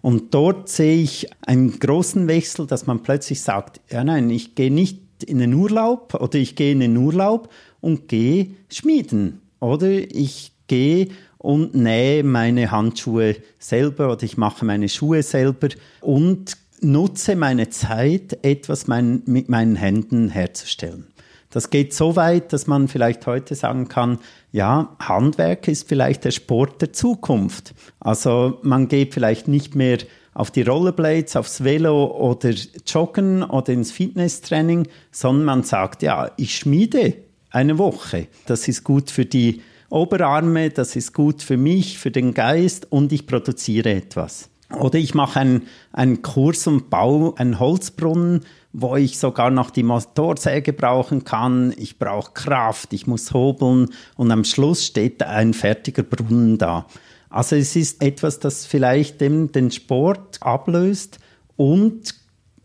Und 0.00 0.34
dort 0.34 0.68
sehe 0.68 1.02
ich 1.02 1.30
einen 1.46 1.78
großen 1.78 2.26
Wechsel, 2.28 2.66
dass 2.66 2.86
man 2.86 3.02
plötzlich 3.02 3.42
sagt, 3.42 3.80
ja 3.90 4.04
nein, 4.04 4.28
ich 4.28 4.54
gehe 4.54 4.72
nicht 4.72 5.00
in 5.24 5.38
den 5.38 5.54
Urlaub 5.54 6.14
oder 6.14 6.38
ich 6.38 6.56
gehe 6.56 6.72
in 6.72 6.80
den 6.80 6.96
Urlaub 6.96 7.48
und 7.84 8.08
gehe 8.08 8.50
schmieden. 8.68 9.42
Oder 9.60 9.90
ich 9.90 10.52
gehe 10.66 11.08
und 11.38 11.74
nähe 11.74 12.24
meine 12.24 12.70
Handschuhe 12.70 13.36
selber 13.58 14.10
oder 14.10 14.22
ich 14.22 14.38
mache 14.38 14.64
meine 14.64 14.88
Schuhe 14.88 15.22
selber 15.22 15.68
und 16.00 16.56
nutze 16.80 17.36
meine 17.36 17.68
Zeit, 17.68 18.38
etwas 18.42 18.86
mein, 18.86 19.22
mit 19.26 19.48
meinen 19.48 19.76
Händen 19.76 20.30
herzustellen. 20.30 21.06
Das 21.50 21.70
geht 21.70 21.94
so 21.94 22.16
weit, 22.16 22.52
dass 22.52 22.66
man 22.66 22.88
vielleicht 22.88 23.26
heute 23.26 23.54
sagen 23.54 23.88
kann, 23.88 24.18
ja, 24.50 24.96
Handwerk 24.98 25.68
ist 25.68 25.88
vielleicht 25.88 26.24
der 26.24 26.32
Sport 26.32 26.82
der 26.82 26.92
Zukunft. 26.92 27.74
Also 28.00 28.58
man 28.62 28.88
geht 28.88 29.14
vielleicht 29.14 29.46
nicht 29.46 29.74
mehr 29.74 29.98
auf 30.32 30.50
die 30.50 30.62
Rollerblades, 30.62 31.36
aufs 31.36 31.62
Velo 31.62 32.06
oder 32.06 32.50
Joggen 32.86 33.44
oder 33.44 33.72
ins 33.72 33.92
Fitnesstraining, 33.92 34.88
sondern 35.12 35.44
man 35.44 35.62
sagt, 35.62 36.02
ja, 36.02 36.32
ich 36.36 36.56
schmiede 36.56 37.14
eine 37.54 37.78
Woche. 37.78 38.28
Das 38.46 38.68
ist 38.68 38.84
gut 38.84 39.10
für 39.10 39.24
die 39.24 39.62
Oberarme, 39.90 40.70
das 40.70 40.96
ist 40.96 41.14
gut 41.14 41.42
für 41.42 41.56
mich, 41.56 41.98
für 41.98 42.10
den 42.10 42.34
Geist 42.34 42.90
und 42.90 43.12
ich 43.12 43.26
produziere 43.26 43.92
etwas. 43.92 44.50
Oder 44.70 44.98
ich 44.98 45.14
mache 45.14 45.38
einen, 45.38 45.62
einen 45.92 46.22
Kurs 46.22 46.66
und 46.66 46.90
baue 46.90 47.38
einen 47.38 47.60
Holzbrunnen, 47.60 48.40
wo 48.72 48.96
ich 48.96 49.18
sogar 49.18 49.50
noch 49.50 49.70
die 49.70 49.84
Motorsäge 49.84 50.72
brauchen 50.72 51.22
kann. 51.22 51.72
Ich 51.76 51.98
brauche 51.98 52.32
Kraft, 52.32 52.92
ich 52.92 53.06
muss 53.06 53.32
hobeln 53.32 53.90
und 54.16 54.32
am 54.32 54.42
Schluss 54.44 54.84
steht 54.84 55.22
ein 55.22 55.54
fertiger 55.54 56.02
Brunnen 56.02 56.58
da. 56.58 56.86
Also 57.30 57.54
es 57.56 57.76
ist 57.76 58.02
etwas, 58.02 58.40
das 58.40 58.66
vielleicht 58.66 59.20
den 59.20 59.70
Sport 59.70 60.38
ablöst 60.40 61.18
und 61.56 62.14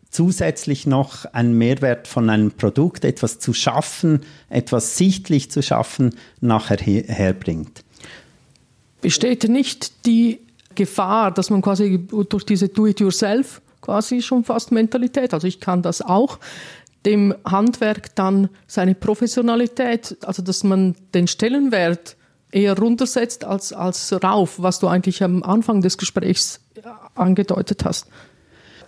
zusätzlich 0.09 0.87
noch 0.87 1.25
einen 1.25 1.53
Mehrwert 1.53 2.07
von 2.07 2.29
einem 2.29 2.51
Produkt, 2.51 3.05
etwas 3.05 3.39
zu 3.39 3.53
schaffen, 3.53 4.21
etwas 4.49 4.97
sichtlich 4.97 5.51
zu 5.51 5.61
schaffen, 5.61 6.15
nachher 6.41 6.77
her 6.77 7.03
herbringt. 7.07 7.83
Besteht 9.01 9.47
nicht 9.47 10.05
die 10.05 10.39
Gefahr, 10.75 11.31
dass 11.31 11.49
man 11.49 11.61
quasi 11.61 12.07
durch 12.29 12.45
diese 12.45 12.69
Do-it-yourself 12.69 13.61
quasi 13.81 14.21
schon 14.21 14.43
fast 14.43 14.71
Mentalität, 14.71 15.33
also 15.33 15.47
ich 15.47 15.59
kann 15.59 15.81
das 15.81 16.01
auch, 16.01 16.39
dem 17.05 17.33
Handwerk 17.45 18.13
dann 18.15 18.49
seine 18.67 18.93
Professionalität, 18.93 20.17
also 20.25 20.41
dass 20.41 20.63
man 20.63 20.95
den 21.13 21.27
Stellenwert 21.27 22.17
eher 22.51 22.77
runtersetzt 22.77 23.45
als, 23.45 23.71
als 23.71 24.11
rauf, 24.23 24.61
was 24.61 24.79
du 24.79 24.87
eigentlich 24.87 25.23
am 25.23 25.43
Anfang 25.43 25.81
des 25.81 25.97
Gesprächs 25.97 26.59
angedeutet 27.15 27.85
hast. 27.85 28.07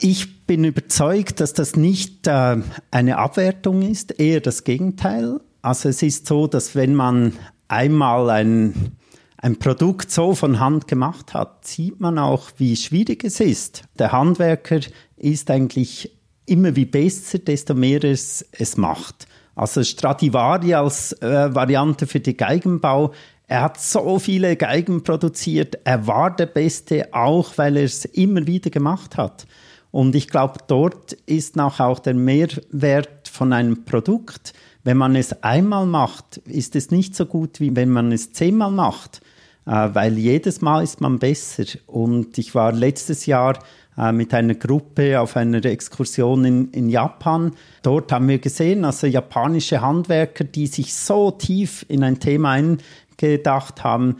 Ich 0.03 0.47
bin 0.47 0.63
überzeugt, 0.63 1.39
dass 1.39 1.53
das 1.53 1.75
nicht 1.75 2.25
äh, 2.25 2.57
eine 2.89 3.17
Abwertung 3.19 3.83
ist, 3.83 4.19
eher 4.19 4.41
das 4.41 4.63
Gegenteil. 4.63 5.39
Also 5.61 5.89
es 5.89 6.01
ist 6.01 6.25
so, 6.25 6.47
dass 6.47 6.73
wenn 6.73 6.95
man 6.95 7.33
einmal 7.67 8.31
ein, 8.31 8.97
ein 9.37 9.59
Produkt 9.59 10.09
so 10.09 10.33
von 10.33 10.59
Hand 10.59 10.87
gemacht 10.87 11.35
hat, 11.35 11.67
sieht 11.67 11.99
man 11.99 12.17
auch, 12.17 12.49
wie 12.57 12.75
schwierig 12.75 13.23
es 13.23 13.39
ist. 13.39 13.83
Der 13.99 14.11
Handwerker 14.11 14.79
ist 15.17 15.51
eigentlich 15.51 16.17
immer 16.47 16.75
wie 16.75 16.85
besser, 16.85 17.37
desto 17.37 17.75
mehr 17.75 18.03
es, 18.03 18.43
es 18.53 18.77
macht. 18.77 19.27
Also 19.53 19.83
Stradivari 19.83 20.73
als 20.73 21.13
äh, 21.21 21.53
Variante 21.53 22.07
für 22.07 22.19
den 22.19 22.37
Geigenbau 22.37 23.13
er 23.51 23.63
hat 23.63 23.81
so 23.81 24.17
viele 24.17 24.55
Geigen 24.55 25.03
produziert. 25.03 25.79
Er 25.83 26.07
war 26.07 26.33
der 26.33 26.45
Beste, 26.45 27.13
auch 27.13 27.57
weil 27.57 27.75
er 27.75 27.83
es 27.83 28.05
immer 28.05 28.47
wieder 28.47 28.69
gemacht 28.69 29.17
hat. 29.17 29.45
Und 29.91 30.15
ich 30.15 30.29
glaube, 30.29 30.59
dort 30.67 31.13
ist 31.25 31.55
nachher 31.55 31.87
auch 31.87 31.99
der 31.99 32.13
Mehrwert 32.13 33.27
von 33.27 33.53
einem 33.53 33.83
Produkt. 33.83 34.53
Wenn 34.83 34.97
man 34.97 35.15
es 35.15 35.43
einmal 35.43 35.85
macht, 35.85 36.37
ist 36.37 36.75
es 36.75 36.91
nicht 36.91 37.15
so 37.15 37.25
gut, 37.25 37.59
wie 37.59 37.75
wenn 37.75 37.89
man 37.89 38.11
es 38.11 38.31
zehnmal 38.31 38.71
macht, 38.71 39.21
äh, 39.65 39.89
weil 39.93 40.17
jedes 40.17 40.61
Mal 40.61 40.83
ist 40.83 41.01
man 41.01 41.19
besser. 41.19 41.65
Und 41.87 42.37
ich 42.37 42.55
war 42.55 42.71
letztes 42.71 43.25
Jahr 43.25 43.59
äh, 43.97 44.11
mit 44.11 44.33
einer 44.33 44.55
Gruppe 44.55 45.19
auf 45.19 45.35
einer 45.35 45.63
Exkursion 45.65 46.45
in, 46.45 46.71
in 46.71 46.89
Japan. 46.89 47.51
Dort 47.83 48.11
haben 48.11 48.29
wir 48.29 48.39
gesehen, 48.39 48.85
also 48.85 49.07
japanische 49.07 49.81
Handwerker, 49.81 50.45
die 50.45 50.67
sich 50.67 50.93
so 50.95 51.31
tief 51.31 51.85
in 51.89 52.03
ein 52.03 52.19
Thema 52.19 52.51
eingedacht 52.51 53.83
haben, 53.83 54.17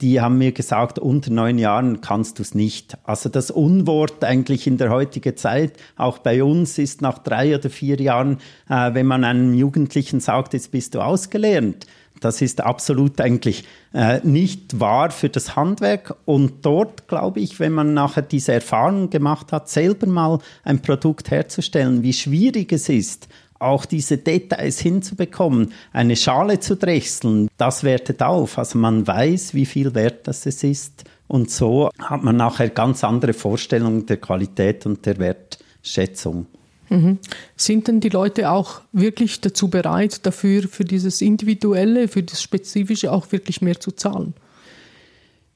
die 0.00 0.20
haben 0.20 0.38
mir 0.38 0.52
gesagt, 0.52 0.98
unter 0.98 1.30
neun 1.30 1.58
Jahren 1.58 2.00
kannst 2.00 2.38
du 2.38 2.42
es 2.42 2.54
nicht. 2.54 2.96
Also 3.04 3.28
das 3.28 3.50
Unwort 3.50 4.24
eigentlich 4.24 4.66
in 4.66 4.78
der 4.78 4.90
heutigen 4.90 5.36
Zeit, 5.36 5.72
auch 5.96 6.18
bei 6.18 6.42
uns, 6.42 6.78
ist 6.78 7.02
nach 7.02 7.18
drei 7.18 7.54
oder 7.54 7.70
vier 7.70 8.00
Jahren, 8.00 8.38
äh, 8.68 8.94
wenn 8.94 9.06
man 9.06 9.24
einem 9.24 9.54
Jugendlichen 9.54 10.20
sagt, 10.20 10.52
jetzt 10.54 10.70
bist 10.70 10.94
du 10.94 11.00
ausgelernt. 11.00 11.86
Das 12.20 12.40
ist 12.40 12.60
absolut 12.60 13.20
eigentlich 13.20 13.64
äh, 13.92 14.20
nicht 14.22 14.78
wahr 14.78 15.10
für 15.10 15.28
das 15.28 15.56
Handwerk. 15.56 16.14
Und 16.24 16.64
dort 16.64 17.08
glaube 17.08 17.40
ich, 17.40 17.58
wenn 17.58 17.72
man 17.72 17.94
nachher 17.94 18.22
diese 18.22 18.52
Erfahrung 18.52 19.10
gemacht 19.10 19.52
hat, 19.52 19.68
selber 19.68 20.06
mal 20.06 20.38
ein 20.62 20.80
Produkt 20.80 21.30
herzustellen, 21.30 22.02
wie 22.02 22.12
schwierig 22.12 22.72
es 22.72 22.88
ist, 22.88 23.28
auch 23.62 23.84
diese 23.84 24.18
Details 24.18 24.80
hinzubekommen, 24.80 25.72
eine 25.92 26.16
Schale 26.16 26.60
zu 26.60 26.76
drechseln, 26.76 27.48
das 27.56 27.84
wertet 27.84 28.22
auf. 28.22 28.58
Also 28.58 28.78
man 28.78 29.06
weiß, 29.06 29.54
wie 29.54 29.66
viel 29.66 29.94
wert 29.94 30.26
das 30.26 30.46
es 30.46 30.62
ist. 30.62 31.04
Und 31.28 31.50
so 31.50 31.90
hat 31.98 32.22
man 32.22 32.36
nachher 32.36 32.68
ganz 32.68 33.04
andere 33.04 33.32
Vorstellungen 33.32 34.04
der 34.06 34.18
Qualität 34.18 34.84
und 34.84 35.06
der 35.06 35.18
Wertschätzung. 35.18 36.46
Mhm. 36.90 37.18
Sind 37.56 37.88
denn 37.88 38.00
die 38.00 38.10
Leute 38.10 38.50
auch 38.50 38.82
wirklich 38.92 39.40
dazu 39.40 39.68
bereit, 39.68 40.26
dafür, 40.26 40.64
für 40.68 40.84
dieses 40.84 41.22
Individuelle, 41.22 42.08
für 42.08 42.22
das 42.22 42.42
Spezifische 42.42 43.10
auch 43.10 43.32
wirklich 43.32 43.62
mehr 43.62 43.80
zu 43.80 43.92
zahlen? 43.92 44.34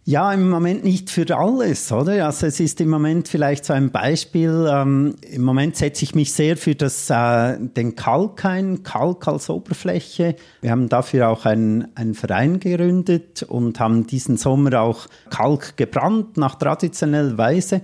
Ja, 0.08 0.32
im 0.32 0.48
Moment 0.48 0.84
nicht 0.84 1.10
für 1.10 1.36
alles, 1.36 1.90
oder? 1.90 2.26
Also 2.26 2.46
es 2.46 2.60
ist 2.60 2.80
im 2.80 2.90
Moment 2.90 3.26
vielleicht 3.26 3.64
so 3.64 3.72
ein 3.72 3.90
Beispiel. 3.90 4.68
Ähm, 4.70 5.16
Im 5.28 5.42
Moment 5.42 5.74
setze 5.74 6.04
ich 6.04 6.14
mich 6.14 6.32
sehr 6.32 6.56
für 6.56 6.76
das, 6.76 7.10
äh, 7.10 7.58
den 7.58 7.96
Kalk 7.96 8.44
ein, 8.44 8.84
Kalk 8.84 9.26
als 9.26 9.50
Oberfläche. 9.50 10.36
Wir 10.60 10.70
haben 10.70 10.88
dafür 10.88 11.28
auch 11.28 11.44
einen, 11.44 11.88
einen 11.96 12.14
Verein 12.14 12.60
gegründet 12.60 13.42
und 13.42 13.80
haben 13.80 14.06
diesen 14.06 14.36
Sommer 14.36 14.80
auch 14.80 15.08
Kalk 15.28 15.76
gebrannt 15.76 16.36
nach 16.36 16.54
traditioneller 16.54 17.36
Weise. 17.36 17.80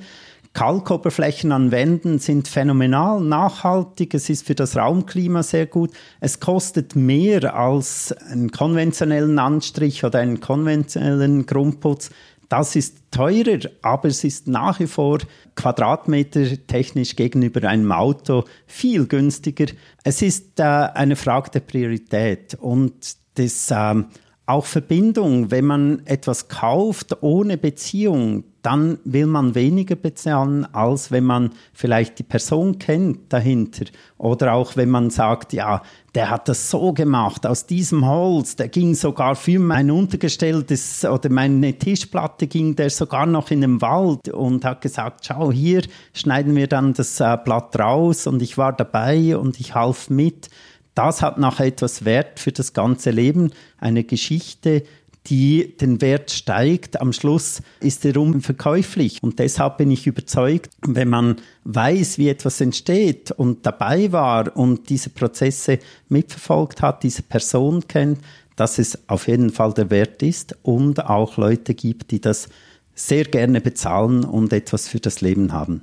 Kalkoberflächen 0.54 1.50
an 1.50 1.70
Wänden 1.70 2.18
sind 2.18 2.46
phänomenal 2.46 3.20
nachhaltig. 3.20 4.12
Es 4.12 4.28
ist 4.28 4.46
für 4.46 4.54
das 4.54 4.76
Raumklima 4.76 5.42
sehr 5.42 5.66
gut. 5.66 5.92
Es 6.20 6.40
kostet 6.40 6.94
mehr 6.94 7.54
als 7.54 8.12
einen 8.12 8.50
konventionellen 8.50 9.38
Anstrich 9.38 10.04
oder 10.04 10.18
einen 10.18 10.40
konventionellen 10.40 11.46
Grundputz. 11.46 12.10
Das 12.50 12.76
ist 12.76 12.98
teurer, 13.10 13.60
aber 13.80 14.08
es 14.08 14.24
ist 14.24 14.46
nach 14.46 14.78
wie 14.78 14.86
vor 14.86 15.20
Quadratmeter 15.54 16.44
technisch 16.66 17.16
gegenüber 17.16 17.66
einem 17.66 17.90
Auto 17.90 18.44
viel 18.66 19.06
günstiger. 19.06 19.72
Es 20.04 20.20
ist 20.20 20.60
äh, 20.60 20.64
eine 20.64 21.16
Frage 21.16 21.48
der 21.48 21.60
Priorität 21.60 22.58
und 22.60 23.16
des 23.38 23.70
äh, 23.70 24.02
auch 24.44 24.66
Verbindung. 24.66 25.50
Wenn 25.50 25.64
man 25.64 26.02
etwas 26.04 26.48
kauft 26.48 27.22
ohne 27.22 27.56
Beziehung, 27.56 28.44
dann 28.62 28.98
will 29.04 29.26
man 29.26 29.56
weniger 29.56 29.96
bezahlen, 29.96 30.66
als 30.72 31.10
wenn 31.10 31.24
man 31.24 31.50
vielleicht 31.72 32.20
die 32.20 32.22
Person 32.22 32.78
kennt 32.78 33.32
dahinter. 33.32 33.86
Oder 34.18 34.54
auch 34.54 34.76
wenn 34.76 34.88
man 34.88 35.10
sagt, 35.10 35.52
ja, 35.52 35.82
der 36.14 36.30
hat 36.30 36.48
das 36.48 36.70
so 36.70 36.92
gemacht, 36.92 37.44
aus 37.44 37.66
diesem 37.66 38.06
Holz, 38.06 38.54
der 38.54 38.68
ging 38.68 38.94
sogar 38.94 39.34
für 39.34 39.58
mein 39.58 39.90
untergestelltes 39.90 41.04
oder 41.04 41.28
meine 41.28 41.76
Tischplatte 41.76 42.46
ging 42.46 42.76
der 42.76 42.90
sogar 42.90 43.26
noch 43.26 43.50
in 43.50 43.62
den 43.62 43.80
Wald 43.80 44.28
und 44.28 44.64
hat 44.64 44.80
gesagt, 44.80 45.26
schau, 45.26 45.50
hier 45.50 45.82
schneiden 46.12 46.54
wir 46.54 46.68
dann 46.68 46.92
das 46.92 47.18
äh, 47.18 47.36
Blatt 47.44 47.76
raus 47.78 48.28
und 48.28 48.42
ich 48.42 48.58
war 48.58 48.72
dabei 48.72 49.36
und 49.36 49.58
ich 49.58 49.74
half 49.74 50.08
mit. 50.08 50.50
Das 50.94 51.22
hat 51.22 51.38
nachher 51.38 51.66
etwas 51.66 52.04
Wert 52.04 52.38
für 52.38 52.52
das 52.52 52.74
ganze 52.74 53.10
Leben, 53.10 53.50
eine 53.78 54.04
Geschichte, 54.04 54.82
die 55.26 55.76
den 55.76 56.00
Wert 56.00 56.30
steigt. 56.30 57.00
Am 57.00 57.12
Schluss 57.12 57.62
ist 57.80 58.04
er 58.04 58.16
unverkäuflich. 58.16 59.22
Und 59.22 59.38
deshalb 59.38 59.78
bin 59.78 59.90
ich 59.90 60.06
überzeugt, 60.06 60.70
wenn 60.86 61.08
man 61.08 61.36
weiß, 61.64 62.18
wie 62.18 62.28
etwas 62.28 62.60
entsteht 62.60 63.30
und 63.30 63.64
dabei 63.64 64.10
war 64.12 64.56
und 64.56 64.90
diese 64.90 65.10
Prozesse 65.10 65.78
mitverfolgt 66.08 66.82
hat, 66.82 67.02
diese 67.02 67.22
Person 67.22 67.86
kennt, 67.86 68.18
dass 68.56 68.78
es 68.78 69.08
auf 69.08 69.28
jeden 69.28 69.50
Fall 69.50 69.72
der 69.72 69.90
Wert 69.90 70.22
ist 70.22 70.56
und 70.62 71.04
auch 71.04 71.36
Leute 71.36 71.74
gibt, 71.74 72.10
die 72.10 72.20
das 72.20 72.48
sehr 72.94 73.24
gerne 73.24 73.60
bezahlen 73.60 74.24
und 74.24 74.52
etwas 74.52 74.88
für 74.88 75.00
das 75.00 75.20
Leben 75.20 75.52
haben. 75.52 75.82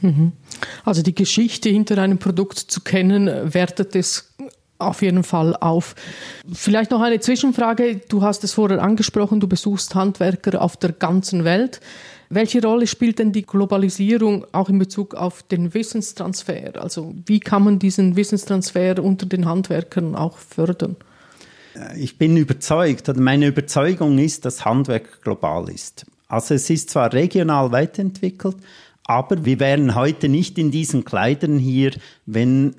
Mhm. 0.00 0.32
Also 0.84 1.02
die 1.02 1.14
Geschichte 1.14 1.68
hinter 1.68 1.98
einem 1.98 2.18
Produkt 2.18 2.58
zu 2.58 2.80
kennen, 2.82 3.52
wertet 3.52 3.96
es 3.96 4.27
auf 4.78 5.02
jeden 5.02 5.24
Fall 5.24 5.56
auf. 5.56 5.94
Vielleicht 6.52 6.90
noch 6.90 7.00
eine 7.00 7.20
Zwischenfrage. 7.20 8.00
Du 8.08 8.22
hast 8.22 8.44
es 8.44 8.52
vorher 8.52 8.82
angesprochen, 8.82 9.40
du 9.40 9.48
besuchst 9.48 9.94
Handwerker 9.94 10.62
auf 10.62 10.76
der 10.76 10.92
ganzen 10.92 11.44
Welt. 11.44 11.80
Welche 12.30 12.62
Rolle 12.62 12.86
spielt 12.86 13.18
denn 13.18 13.32
die 13.32 13.46
Globalisierung 13.46 14.44
auch 14.52 14.68
in 14.68 14.78
Bezug 14.78 15.14
auf 15.14 15.42
den 15.42 15.72
Wissenstransfer? 15.72 16.80
Also 16.80 17.14
wie 17.26 17.40
kann 17.40 17.64
man 17.64 17.78
diesen 17.78 18.16
Wissenstransfer 18.16 19.02
unter 19.02 19.26
den 19.26 19.46
Handwerkern 19.46 20.14
auch 20.14 20.36
fördern? 20.36 20.96
Ich 21.96 22.18
bin 22.18 22.36
überzeugt, 22.36 23.08
oder 23.08 23.20
meine 23.20 23.46
Überzeugung 23.46 24.18
ist, 24.18 24.44
dass 24.44 24.64
Handwerk 24.64 25.22
global 25.22 25.70
ist. 25.70 26.06
Also 26.28 26.54
es 26.54 26.68
ist 26.68 26.90
zwar 26.90 27.12
regional 27.12 27.72
weiterentwickelt, 27.72 28.56
aber 29.04 29.44
wir 29.46 29.58
wären 29.60 29.94
heute 29.94 30.28
nicht 30.28 30.58
in 30.58 30.70
diesen 30.70 31.04
Kleidern 31.04 31.58
hier, 31.58 31.92
wenn 32.26 32.74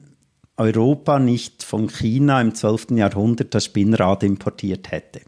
Europa 0.59 1.17
nicht 1.17 1.63
von 1.63 1.87
China 1.87 2.41
im 2.41 2.53
12. 2.53 2.91
Jahrhundert 2.91 3.55
das 3.55 3.65
Spinnrad 3.65 4.23
importiert 4.23 4.91
hätte. 4.91 5.21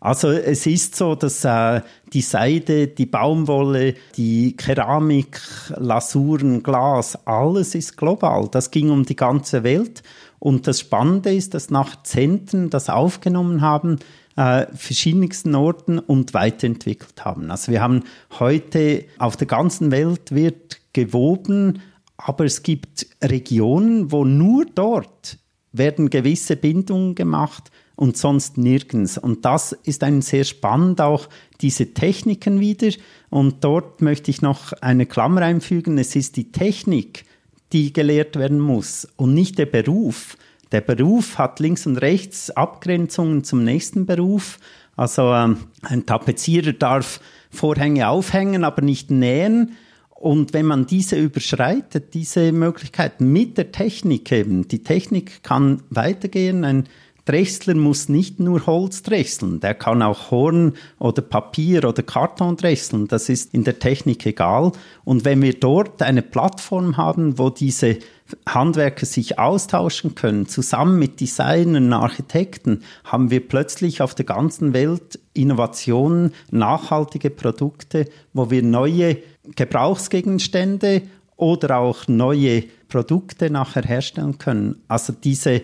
Also 0.00 0.30
es 0.30 0.66
ist 0.66 0.94
so, 0.94 1.14
dass 1.14 1.44
äh, 1.44 1.80
die 2.12 2.20
Seide, 2.20 2.86
die 2.86 3.06
Baumwolle, 3.06 3.94
die 4.16 4.56
Keramik, 4.56 5.40
Lasuren, 5.76 6.62
Glas, 6.62 7.18
alles 7.26 7.74
ist 7.74 7.96
global. 7.96 8.48
Das 8.50 8.70
ging 8.70 8.90
um 8.90 9.04
die 9.04 9.16
ganze 9.16 9.64
Welt. 9.64 10.02
Und 10.38 10.66
das 10.66 10.80
Spannende 10.80 11.34
ist, 11.34 11.54
dass 11.54 11.70
nach 11.70 12.02
Zentren 12.04 12.70
das 12.70 12.88
aufgenommen 12.88 13.62
haben, 13.62 13.98
äh, 14.36 14.66
verschiedensten 14.74 15.54
Orten 15.54 15.98
und 15.98 16.34
weiterentwickelt 16.34 17.24
haben. 17.24 17.50
Also 17.50 17.72
wir 17.72 17.82
haben 17.82 18.04
heute 18.38 19.06
auf 19.18 19.36
der 19.36 19.46
ganzen 19.46 19.90
Welt 19.90 20.32
wird 20.32 20.78
gewoben, 20.92 21.80
aber 22.16 22.44
es 22.44 22.62
gibt 22.62 23.06
Regionen, 23.22 24.10
wo 24.12 24.24
nur 24.24 24.66
dort 24.66 25.38
werden 25.72 26.10
gewisse 26.10 26.56
Bindungen 26.56 27.14
gemacht 27.14 27.70
und 27.96 28.16
sonst 28.16 28.58
nirgends. 28.58 29.18
Und 29.18 29.44
das 29.44 29.72
ist 29.72 30.04
ein 30.04 30.22
sehr 30.22 30.44
spannend, 30.44 31.00
auch 31.00 31.28
diese 31.60 31.94
Techniken 31.94 32.60
wieder. 32.60 32.90
Und 33.30 33.64
dort 33.64 34.02
möchte 34.02 34.30
ich 34.30 34.42
noch 34.42 34.72
eine 34.74 35.06
Klammer 35.06 35.42
einfügen. 35.42 35.98
Es 35.98 36.14
ist 36.14 36.36
die 36.36 36.52
Technik, 36.52 37.24
die 37.72 37.92
gelehrt 37.92 38.36
werden 38.36 38.60
muss 38.60 39.08
und 39.16 39.34
nicht 39.34 39.58
der 39.58 39.66
Beruf. 39.66 40.36
Der 40.72 40.80
Beruf 40.80 41.38
hat 41.38 41.60
links 41.60 41.86
und 41.86 41.96
rechts 41.98 42.50
Abgrenzungen 42.50 43.44
zum 43.44 43.64
nächsten 43.64 44.06
Beruf. 44.06 44.58
Also 44.96 45.32
ähm, 45.32 45.58
ein 45.82 46.06
Tapezierer 46.06 46.72
darf 46.72 47.20
Vorhänge 47.50 48.08
aufhängen, 48.08 48.64
aber 48.64 48.82
nicht 48.82 49.10
nähen. 49.10 49.76
Und 50.18 50.54
wenn 50.54 50.66
man 50.66 50.86
diese 50.86 51.16
überschreitet, 51.16 52.14
diese 52.14 52.50
Möglichkeiten 52.50 53.32
mit 53.32 53.58
der 53.58 53.70
Technik 53.70 54.32
eben, 54.32 54.66
die 54.66 54.82
Technik 54.82 55.42
kann 55.42 55.82
weitergehen. 55.90 56.64
Ein 56.64 56.84
Drechsler 57.26 57.74
muss 57.74 58.08
nicht 58.08 58.38
nur 58.38 58.66
Holz 58.66 59.02
drechseln, 59.02 59.58
der 59.58 59.74
kann 59.74 60.00
auch 60.00 60.30
Horn 60.30 60.74
oder 61.00 61.22
Papier 61.22 61.84
oder 61.84 62.04
Karton 62.04 62.56
drechseln. 62.56 63.08
Das 63.08 63.28
ist 63.28 63.52
in 63.52 63.64
der 63.64 63.80
Technik 63.80 64.24
egal. 64.26 64.72
Und 65.04 65.24
wenn 65.24 65.42
wir 65.42 65.54
dort 65.54 66.02
eine 66.02 66.22
Plattform 66.22 66.96
haben, 66.96 67.36
wo 67.36 67.50
diese 67.50 67.98
Handwerker 68.48 69.06
sich 69.06 69.40
austauschen 69.40 70.14
können, 70.14 70.46
zusammen 70.46 71.00
mit 71.00 71.20
Designern, 71.20 71.92
Architekten, 71.92 72.82
haben 73.04 73.30
wir 73.30 73.46
plötzlich 73.46 74.02
auf 74.02 74.14
der 74.14 74.24
ganzen 74.24 74.72
Welt 74.72 75.18
Innovationen, 75.34 76.32
nachhaltige 76.52 77.30
Produkte, 77.30 78.08
wo 78.34 78.50
wir 78.50 78.62
neue 78.62 79.18
Gebrauchsgegenstände 79.56 81.02
oder 81.36 81.78
auch 81.78 82.06
neue 82.06 82.62
Produkte 82.88 83.50
nachher 83.50 83.82
herstellen 83.82 84.38
können. 84.38 84.82
Also 84.88 85.12
diese, 85.12 85.62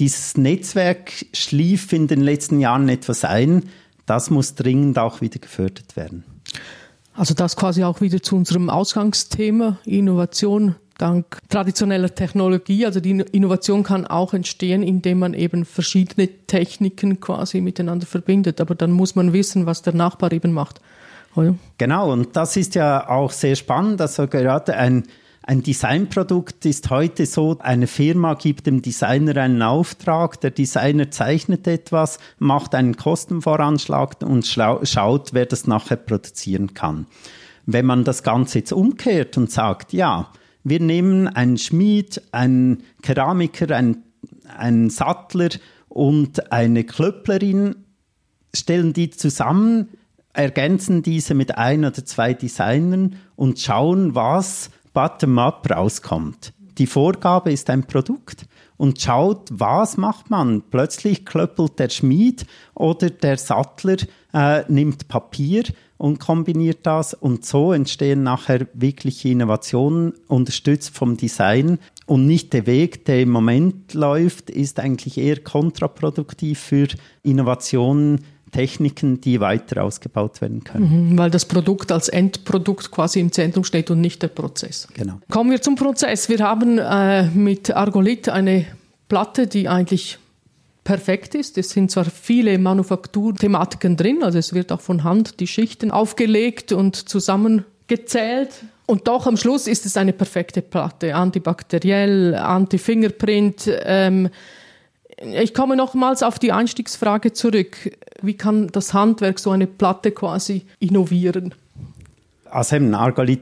dieses 0.00 0.36
Netzwerk 0.36 1.12
schlief 1.32 1.92
in 1.92 2.08
den 2.08 2.22
letzten 2.22 2.58
Jahren 2.58 2.88
etwas 2.88 3.24
ein. 3.24 3.68
Das 4.06 4.30
muss 4.30 4.54
dringend 4.54 4.98
auch 4.98 5.20
wieder 5.20 5.38
gefördert 5.38 5.94
werden. 5.96 6.24
Also 7.14 7.34
das 7.34 7.54
quasi 7.54 7.84
auch 7.84 8.00
wieder 8.00 8.22
zu 8.22 8.34
unserem 8.34 8.70
Ausgangsthema 8.70 9.78
Innovation 9.84 10.74
dank 10.96 11.38
traditioneller 11.48 12.14
Technologie. 12.14 12.86
Also 12.86 13.00
die 13.00 13.10
Innovation 13.32 13.82
kann 13.82 14.06
auch 14.06 14.34
entstehen, 14.34 14.82
indem 14.82 15.18
man 15.18 15.34
eben 15.34 15.64
verschiedene 15.64 16.28
Techniken 16.46 17.20
quasi 17.20 17.60
miteinander 17.60 18.06
verbindet. 18.06 18.60
Aber 18.60 18.74
dann 18.74 18.92
muss 18.92 19.14
man 19.14 19.32
wissen, 19.32 19.66
was 19.66 19.82
der 19.82 19.94
Nachbar 19.94 20.32
eben 20.32 20.52
macht. 20.52 20.80
Oder? 21.36 21.54
Genau, 21.78 22.12
und 22.12 22.36
das 22.36 22.56
ist 22.56 22.74
ja 22.74 23.08
auch 23.08 23.30
sehr 23.30 23.56
spannend. 23.56 24.00
Also 24.00 24.26
gerade 24.26 24.74
ein, 24.74 25.04
ein 25.42 25.62
Designprodukt 25.62 26.66
ist 26.66 26.90
heute 26.90 27.24
so, 27.24 27.56
eine 27.60 27.86
Firma 27.86 28.34
gibt 28.34 28.66
dem 28.66 28.82
Designer 28.82 29.38
einen 29.38 29.62
Auftrag, 29.62 30.40
der 30.40 30.50
Designer 30.50 31.10
zeichnet 31.10 31.66
etwas, 31.66 32.18
macht 32.38 32.74
einen 32.74 32.96
Kostenvoranschlag 32.96 34.22
und 34.22 34.46
schaut, 34.46 35.32
wer 35.32 35.46
das 35.46 35.66
nachher 35.66 35.96
produzieren 35.96 36.74
kann. 36.74 37.06
Wenn 37.64 37.86
man 37.86 38.04
das 38.04 38.22
Ganze 38.22 38.58
jetzt 38.58 38.72
umkehrt 38.72 39.38
und 39.38 39.50
sagt, 39.50 39.92
ja, 39.94 40.30
wir 40.62 40.80
nehmen 40.80 41.26
einen 41.26 41.56
Schmied, 41.56 42.20
einen 42.32 42.82
Keramiker, 43.02 43.74
einen, 43.74 44.02
einen 44.56 44.90
Sattler 44.90 45.48
und 45.88 46.52
eine 46.52 46.84
Klöpplerin, 46.84 47.76
stellen 48.54 48.92
die 48.92 49.10
zusammen, 49.10 49.88
ergänzen 50.32 51.02
diese 51.02 51.34
mit 51.34 51.56
ein 51.56 51.84
oder 51.84 52.04
zwei 52.04 52.34
Designern 52.34 53.16
und 53.36 53.58
schauen, 53.58 54.14
was 54.14 54.70
bottom-up 54.92 55.70
rauskommt. 55.70 56.52
Die 56.78 56.86
Vorgabe 56.86 57.52
ist 57.52 57.68
ein 57.68 57.84
Produkt 57.84 58.46
und 58.76 59.00
schaut, 59.00 59.48
was 59.50 59.98
macht 59.98 60.30
man. 60.30 60.62
Plötzlich 60.70 61.26
klöppelt 61.26 61.78
der 61.78 61.90
Schmied 61.90 62.46
oder 62.74 63.10
der 63.10 63.36
Sattler 63.36 63.96
äh, 64.32 64.62
nimmt 64.68 65.06
Papier 65.08 65.64
und 65.98 66.18
kombiniert 66.18 66.78
das 66.84 67.12
und 67.12 67.44
so 67.44 67.74
entstehen 67.74 68.22
nachher 68.22 68.66
wirkliche 68.72 69.28
Innovationen, 69.28 70.14
unterstützt 70.28 70.96
vom 70.96 71.18
Design 71.18 71.78
und 72.06 72.26
nicht 72.26 72.54
der 72.54 72.66
Weg, 72.66 73.04
der 73.04 73.20
im 73.20 73.30
Moment 73.30 73.92
läuft, 73.92 74.48
ist 74.48 74.80
eigentlich 74.80 75.18
eher 75.18 75.40
kontraproduktiv 75.40 76.58
für 76.58 76.88
Innovationen, 77.22 78.24
Techniken, 78.50 79.20
die 79.20 79.40
weiter 79.40 79.82
ausgebaut 79.82 80.40
werden 80.40 80.64
können. 80.64 81.10
Mhm, 81.12 81.18
weil 81.18 81.30
das 81.30 81.44
Produkt 81.44 81.92
als 81.92 82.08
Endprodukt 82.08 82.90
quasi 82.90 83.20
im 83.20 83.32
Zentrum 83.32 83.64
steht 83.64 83.90
und 83.90 84.00
nicht 84.00 84.22
der 84.22 84.28
Prozess. 84.28 84.88
Genau. 84.94 85.20
Kommen 85.30 85.50
wir 85.50 85.62
zum 85.62 85.76
Prozess. 85.76 86.28
Wir 86.28 86.40
haben 86.40 86.78
äh, 86.78 87.24
mit 87.30 87.70
Argolit 87.70 88.28
eine 88.28 88.66
Platte, 89.08 89.46
die 89.46 89.68
eigentlich 89.68 90.18
perfekt 90.84 91.34
ist. 91.34 91.58
Es 91.58 91.70
sind 91.70 91.90
zwar 91.90 92.04
viele 92.04 92.58
Manufakturthematiken 92.58 93.96
drin, 93.96 94.22
also 94.22 94.38
es 94.38 94.54
wird 94.54 94.72
auch 94.72 94.80
von 94.80 95.04
Hand 95.04 95.40
die 95.40 95.46
Schichten 95.46 95.90
aufgelegt 95.90 96.72
und 96.72 96.96
zusammengezählt. 96.96 98.50
Und 98.86 99.06
doch 99.06 99.26
am 99.26 99.36
Schluss 99.36 99.68
ist 99.68 99.86
es 99.86 99.96
eine 99.96 100.12
perfekte 100.12 100.62
Platte, 100.62 101.14
antibakteriell, 101.14 102.34
anti-Fingerprint. 102.34 103.70
Ähm, 103.84 104.30
ich 105.20 105.54
komme 105.54 105.76
nochmals 105.76 106.22
auf 106.22 106.38
die 106.38 106.52
Einstiegsfrage 106.52 107.32
zurück. 107.32 107.96
Wie 108.22 108.34
kann 108.34 108.68
das 108.68 108.94
Handwerk 108.94 109.38
so 109.38 109.50
eine 109.50 109.66
Platte 109.66 110.12
quasi 110.12 110.62
innovieren? 110.78 111.54
Also 112.50 112.76
eben, 112.76 112.90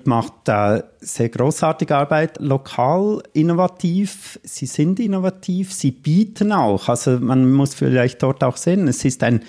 macht 0.04 0.48
äh, 0.48 0.82
sehr 1.00 1.28
großartige 1.30 1.96
Arbeit, 1.96 2.38
lokal 2.40 3.22
innovativ. 3.32 4.38
Sie 4.42 4.66
sind 4.66 5.00
innovativ, 5.00 5.72
sie 5.72 5.92
bieten 5.92 6.52
auch. 6.52 6.88
Also 6.88 7.18
man 7.18 7.50
muss 7.50 7.74
vielleicht 7.74 8.22
dort 8.22 8.44
auch 8.44 8.58
sehen, 8.58 8.86
es 8.86 9.04
ist 9.06 9.22
ein, 9.22 9.40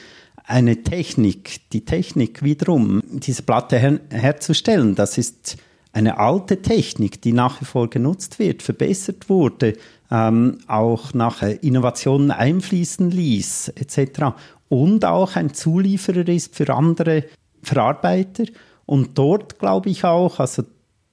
eine 0.45 0.83
Technik, 0.83 1.69
die 1.71 1.83
Technik 1.83 2.41
wiederum, 2.41 3.03
diese 3.11 3.43
Platte 3.43 3.77
her 3.77 3.99
herzustellen. 4.11 4.95
Das 4.95 5.17
ist 5.17 5.57
eine 5.91 6.19
alte 6.19 6.61
Technik, 6.61 7.21
die 7.21 7.33
nach 7.33 7.59
wie 7.59 7.65
vor 7.65 7.89
genutzt 7.89 8.39
wird, 8.39 8.61
verbessert 8.63 9.27
wurde, 9.27 9.73
ähm, 10.12 10.58
auch 10.67 11.13
nachher 11.13 11.63
Innovationen 11.63 12.32
einfließen 12.32 13.12
ließ, 13.12 13.69
etc. 13.76 14.36
Und 14.67 15.06
auch 15.06 15.36
ein 15.36 15.54
Zulieferer 15.54 16.28
ist 16.28 16.56
für 16.56 16.74
andere 16.74 17.26
Verarbeiter. 17.62 18.45
Und 18.86 19.17
dort 19.17 19.60
glaube 19.60 19.89
ich 19.89 20.04
auch, 20.04 20.39
also 20.39 20.63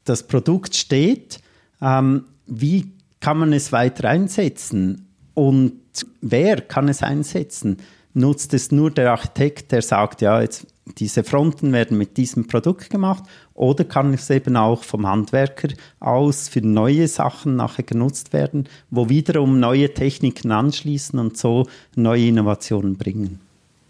das 0.04 0.26
Produkt 0.26 0.74
steht, 0.74 1.40
ähm, 1.82 2.24
wie 2.46 2.92
kann 3.20 3.38
man 3.38 3.52
es 3.52 3.72
weiter 3.72 4.08
einsetzen 4.08 5.08
und 5.34 5.80
wer 6.20 6.60
kann 6.60 6.88
es 6.88 7.02
einsetzen? 7.02 7.78
Nutzt 8.14 8.54
es 8.54 8.72
nur 8.72 8.90
der 8.90 9.10
Architekt, 9.10 9.72
der 9.72 9.82
sagt, 9.82 10.22
ja, 10.22 10.40
jetzt 10.40 10.66
diese 10.98 11.24
Fronten 11.24 11.72
werden 11.72 11.98
mit 11.98 12.16
diesem 12.16 12.46
Produkt 12.46 12.90
gemacht 12.90 13.24
oder 13.54 13.84
kann 13.84 14.14
es 14.14 14.30
eben 14.30 14.56
auch 14.56 14.84
vom 14.84 15.06
Handwerker 15.06 15.68
aus 15.98 16.48
für 16.48 16.60
neue 16.60 17.08
Sachen 17.08 17.56
nachher 17.56 17.82
genutzt 17.82 18.32
werden, 18.32 18.68
wo 18.90 19.08
wiederum 19.08 19.58
neue 19.58 19.92
Techniken 19.92 20.52
anschließen 20.52 21.18
und 21.18 21.36
so 21.36 21.66
neue 21.96 22.26
Innovationen 22.26 22.96
bringen. 22.96 23.40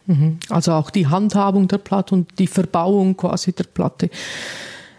Mhm. 0.07 0.39
Also 0.49 0.73
auch 0.73 0.91
die 0.91 1.07
Handhabung 1.07 1.69
der 1.69 1.79
Platte 1.79 2.15
und 2.15 2.39
die 2.39 2.47
Verbauung 2.47 3.17
quasi 3.17 3.53
der 3.53 3.65
Platte. 3.65 4.09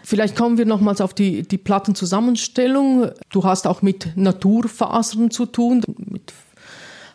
Vielleicht 0.02 0.36
kommen 0.36 0.56
wir 0.56 0.64
nochmals 0.64 1.00
auf 1.00 1.12
die, 1.12 1.42
die 1.42 1.58
Plattenzusammenstellung. 1.58 3.10
Du 3.30 3.44
hast 3.44 3.66
auch 3.66 3.82
mit 3.82 4.16
Naturfasern 4.16 5.30
zu 5.30 5.46
tun, 5.46 5.82
mit 5.98 6.32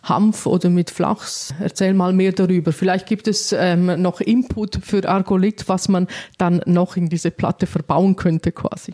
Hanf 0.03 0.45
oder 0.45 0.69
mit 0.69 0.89
Flachs. 0.89 1.53
Erzähl 1.59 1.93
mal 1.93 2.13
mehr 2.13 2.33
darüber. 2.33 2.71
Vielleicht 2.73 3.07
gibt 3.07 3.27
es 3.27 3.53
ähm, 3.57 4.01
noch 4.01 4.19
Input 4.21 4.79
für 4.83 5.07
Argolit, 5.07 5.67
was 5.67 5.87
man 5.87 6.07
dann 6.37 6.61
noch 6.65 6.97
in 6.97 7.09
diese 7.09 7.31
Platte 7.31 7.65
verbauen 7.65 8.15
könnte 8.15 8.51
quasi. 8.51 8.93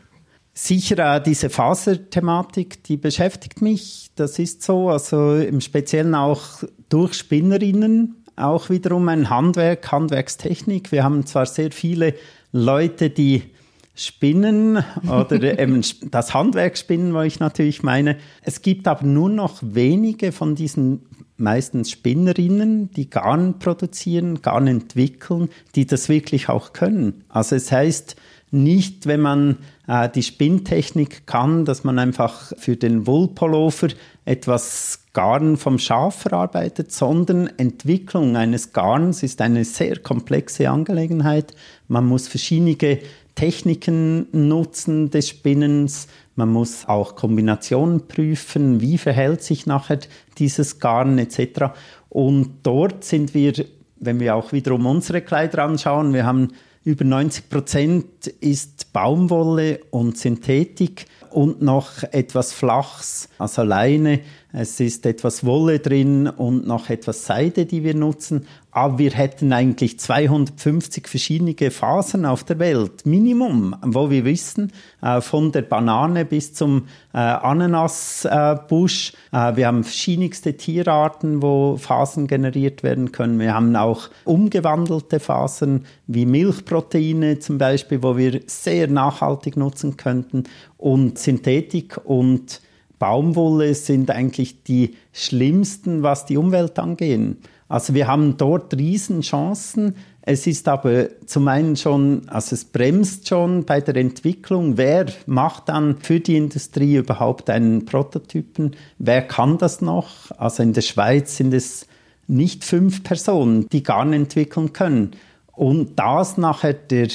Sicher 0.54 1.16
äh, 1.16 1.22
diese 1.22 1.50
Faserthematik, 1.50 2.84
die 2.84 2.98
beschäftigt 2.98 3.62
mich. 3.62 4.12
Das 4.16 4.40
ist 4.40 4.62
so. 4.62 4.90
Also 4.90 5.36
im 5.36 5.62
Speziellen 5.62 6.16
auch 6.16 6.64
durch 6.90 7.14
Spinnerinnen. 7.14 8.24
Auch 8.36 8.70
wiederum 8.70 9.10
ein 9.10 9.30
Handwerk, 9.30 9.92
Handwerkstechnik. 9.92 10.92
Wir 10.92 11.04
haben 11.04 11.26
zwar 11.26 11.46
sehr 11.46 11.72
viele 11.72 12.14
Leute, 12.52 13.10
die 13.10 13.44
spinnen 14.00 14.84
oder 15.04 15.42
eben 15.60 15.84
das 16.10 16.34
Handwerk 16.34 16.78
spinnen, 16.78 17.14
wo 17.14 17.22
ich 17.22 17.40
natürlich 17.40 17.84
meine. 17.84 18.18
Es 18.42 18.62
gibt 18.62 18.88
aber 18.88 19.06
nur 19.06 19.30
noch 19.30 19.60
wenige 19.62 20.32
von 20.32 20.56
diesen 20.56 21.02
meistens 21.38 21.90
Spinnerinnen, 21.90 22.92
die 22.92 23.10
Garn 23.10 23.60
produzieren, 23.60 24.42
Garn 24.42 24.68
entwickeln, 24.68 25.50
die 25.76 25.86
das 25.86 26.10
wirklich 26.10 26.50
auch 26.50 26.74
können. 26.74 27.24
Also 27.30 27.56
es 27.56 27.72
heißt, 27.72 28.16
nicht, 28.52 29.06
wenn 29.06 29.22
man 29.22 29.58
äh, 29.88 30.10
die 30.10 30.24
Spinntechnik 30.24 31.28
kann, 31.28 31.66
dass 31.66 31.84
man 31.84 32.00
einfach 32.00 32.52
für 32.58 32.76
den 32.76 33.06
Wollpullover 33.06 33.90
etwas 34.26 35.04
Garn 35.14 35.58
vom 35.58 35.78
Schaf 35.78 36.22
verarbeitet, 36.22 36.92
sondern 36.92 37.48
Entwicklung 37.58 38.38
eines 38.38 38.74
Garns 38.74 39.22
ist 39.24 39.42
eine 39.42 39.66
sehr 39.66 39.98
komplexe 40.00 40.70
Angelegenheit. 40.70 41.54
Man 41.88 42.06
muss 42.06 42.28
verschiedene 42.28 42.76
Techniken 43.40 44.28
nutzen 44.34 45.12
des 45.12 45.30
Spinnens. 45.30 46.10
Man 46.36 46.50
muss 46.50 46.90
auch 46.90 47.16
Kombinationen 47.16 48.06
prüfen, 48.06 48.82
wie 48.82 48.98
verhält 48.98 49.44
sich 49.44 49.66
nachher 49.66 50.00
dieses 50.38 50.80
Garn 50.80 51.18
etc. 51.18 51.72
Und 52.10 52.50
dort 52.64 53.06
sind 53.06 53.34
wir, 53.34 53.54
wenn 53.96 54.20
wir 54.20 54.36
auch 54.36 54.52
wiederum 54.52 54.86
unsere 54.86 55.22
Kleider 55.22 55.64
anschauen, 55.64 56.14
wir 56.14 56.26
haben 56.26 56.50
über 56.84 57.06
90 57.06 57.50
Prozent 57.50 58.28
ist 58.28 58.92
Baumwolle 58.92 59.80
und 59.90 60.18
Synthetik 60.18 61.06
und 61.32 61.62
noch 61.62 62.04
etwas 62.12 62.52
Flachs, 62.52 63.30
also 63.38 63.64
Leine. 63.64 64.20
Es 64.52 64.80
ist 64.82 65.06
etwas 65.06 65.46
Wolle 65.46 65.80
drin 65.80 66.28
und 66.28 66.68
noch 66.68 66.90
etwas 66.90 67.26
Seide, 67.26 67.66
die 67.66 67.84
wir 67.84 67.94
nutzen 67.94 68.48
aber 68.80 68.98
wir 68.98 69.12
hätten 69.12 69.52
eigentlich 69.52 70.00
250 70.00 71.10
verschiedene 71.10 71.54
Phasen 71.70 72.26
auf 72.26 72.46
der 72.46 72.60
Welt, 72.60 73.06
Minimum, 73.06 73.76
wo 73.82 74.10
wir 74.10 74.24
wissen, 74.24 74.72
äh, 75.02 75.20
von 75.20 75.52
der 75.52 75.64
Banane 75.64 76.24
bis 76.24 76.54
zum 76.54 76.88
äh, 77.14 77.18
Ananasbusch. 77.18 79.12
Äh, 79.34 79.58
wir 79.58 79.68
haben 79.68 79.84
verschiedenste 79.84 80.56
Tierarten, 80.56 81.42
wo 81.42 81.76
Phasen 81.76 82.28
generiert 82.28 82.82
werden 82.82 83.12
können. 83.12 83.38
Wir 83.38 83.54
haben 83.54 83.76
auch 83.76 84.10
umgewandelte 84.24 85.20
Phasen 85.20 85.86
wie 86.08 86.26
Milchproteine 86.26 87.40
zum 87.40 87.58
Beispiel, 87.58 88.02
wo 88.02 88.16
wir 88.16 88.40
sehr 88.46 88.88
nachhaltig 88.88 89.58
nutzen 89.58 89.98
könnten. 89.98 90.46
Und 90.78 91.20
Synthetik 91.20 92.00
und 92.06 92.62
Baumwolle 92.98 93.76
sind 93.76 94.10
eigentlich 94.10 94.64
die 94.64 94.96
schlimmsten, 95.12 96.02
was 96.02 96.26
die 96.26 96.38
Umwelt 96.38 96.80
angehen. 96.80 97.40
Also 97.70 97.94
wir 97.94 98.08
haben 98.08 98.36
dort 98.36 98.76
Riesenchancen. 98.76 99.96
Es 100.24 100.48
ist 100.48 100.68
aber 100.68 101.08
zum 101.26 101.48
einen 101.48 101.76
schon, 101.76 102.28
also 102.28 102.56
es 102.56 102.66
bremst 102.66 103.30
schon 103.30 103.64
bei 103.64 103.80
der 103.80 103.96
Entwicklung. 103.96 104.78
Wer 104.78 105.06
macht 105.28 105.70
dann 105.70 105.98
für 106.02 106.20
die 106.20 106.36
Industrie 106.36 106.98
überhaupt 106.98 107.50
einen 107.50 107.86
Prototypen? 107.86 108.76
Wer 108.98 109.22
kann 109.22 109.60
das 109.60 109.82
noch? 109.82 110.32
Also 110.38 110.64
in 110.64 110.74
der 110.74 110.82
Schweiz 110.82 111.38
sind 111.38 111.54
es 111.54 111.86
nicht 112.28 112.64
fünf 112.64 113.04
Personen, 113.04 113.70
die 113.70 113.84
Garn 113.84 114.14
entwickeln 114.14 114.74
können. 114.74 115.12
Und 115.54 115.98
das 115.98 116.38
nachher 116.38 116.74
der 116.74 117.10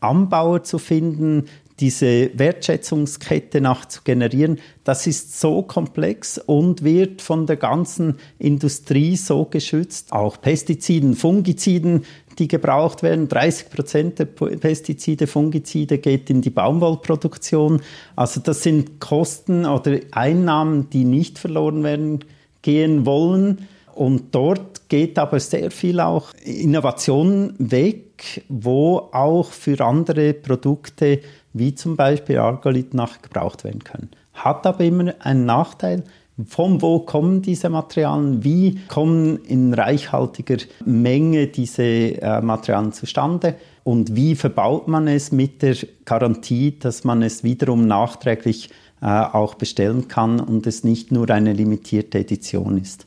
Anbauer 0.00 0.64
zu 0.64 0.78
finden, 0.78 1.44
diese 1.80 2.30
Wertschätzungskette 2.38 3.60
nach 3.60 3.86
zu 3.86 4.02
generieren, 4.04 4.58
das 4.84 5.06
ist 5.06 5.40
so 5.40 5.62
komplex 5.62 6.38
und 6.38 6.84
wird 6.84 7.22
von 7.22 7.46
der 7.46 7.56
ganzen 7.56 8.16
Industrie 8.38 9.16
so 9.16 9.46
geschützt. 9.46 10.12
Auch 10.12 10.40
Pestiziden, 10.40 11.14
Fungiziden, 11.14 12.04
die 12.38 12.48
gebraucht 12.48 13.02
werden. 13.02 13.28
30 13.28 13.70
Prozent 13.70 14.18
der 14.18 14.24
Pestizide, 14.26 15.26
Fungizide 15.26 15.98
geht 15.98 16.30
in 16.30 16.40
die 16.40 16.50
Baumwollproduktion. 16.50 17.80
Also 18.16 18.40
das 18.40 18.62
sind 18.62 19.00
Kosten 19.00 19.66
oder 19.66 19.98
Einnahmen, 20.10 20.90
die 20.90 21.04
nicht 21.04 21.38
verloren 21.38 21.82
werden 21.82 22.24
gehen 22.62 23.06
wollen. 23.06 23.68
Und 23.94 24.34
dort 24.34 24.88
geht 24.88 25.18
aber 25.18 25.40
sehr 25.40 25.70
viel 25.70 26.00
auch 26.00 26.32
Innovation 26.44 27.54
weg, 27.58 28.44
wo 28.48 29.08
auch 29.12 29.50
für 29.50 29.84
andere 29.84 30.32
Produkte 30.32 31.20
wie 31.52 31.74
zum 31.74 31.96
Beispiel 31.96 32.38
Argolit 32.38 32.94
nachgebraucht 32.94 33.64
werden 33.64 33.84
können. 33.84 34.10
Hat 34.34 34.66
aber 34.66 34.84
immer 34.84 35.14
einen 35.20 35.44
Nachteil, 35.46 36.04
von 36.46 36.80
wo 36.80 37.00
kommen 37.00 37.42
diese 37.42 37.68
Materialien? 37.68 38.44
Wie 38.44 38.80
kommen 38.88 39.38
in 39.44 39.74
reichhaltiger 39.74 40.56
Menge 40.84 41.48
diese 41.48 41.82
äh, 41.82 42.40
Materialien 42.40 42.92
zustande? 42.92 43.56
Und 43.84 44.14
wie 44.16 44.34
verbaut 44.34 44.88
man 44.88 45.08
es 45.08 45.32
mit 45.32 45.62
der 45.62 45.76
Garantie, 46.04 46.78
dass 46.78 47.04
man 47.04 47.22
es 47.22 47.44
wiederum 47.44 47.86
nachträglich 47.86 48.70
äh, 49.02 49.06
auch 49.06 49.54
bestellen 49.54 50.08
kann 50.08 50.40
und 50.40 50.66
es 50.66 50.84
nicht 50.84 51.12
nur 51.12 51.28
eine 51.30 51.52
limitierte 51.52 52.18
Edition 52.18 52.78
ist? 52.78 53.06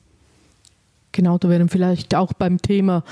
Genau, 1.12 1.38
da 1.38 1.48
wären 1.48 1.70
vielleicht 1.70 2.16
auch 2.16 2.34
beim 2.34 2.60
Thema 2.60 3.04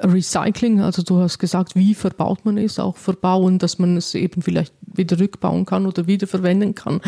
Recycling, 0.00 0.80
also 0.80 1.02
du 1.02 1.18
hast 1.18 1.38
gesagt, 1.38 1.74
wie 1.74 1.94
verbaut 1.94 2.44
man 2.44 2.56
es, 2.56 2.78
auch 2.78 2.96
verbauen, 2.96 3.58
dass 3.58 3.78
man 3.78 3.96
es 3.96 4.14
eben 4.14 4.42
vielleicht 4.42 4.72
wieder 4.80 5.18
rückbauen 5.18 5.64
kann 5.64 5.86
oder 5.86 6.06
wiederverwenden 6.06 6.74
kann. 6.74 7.00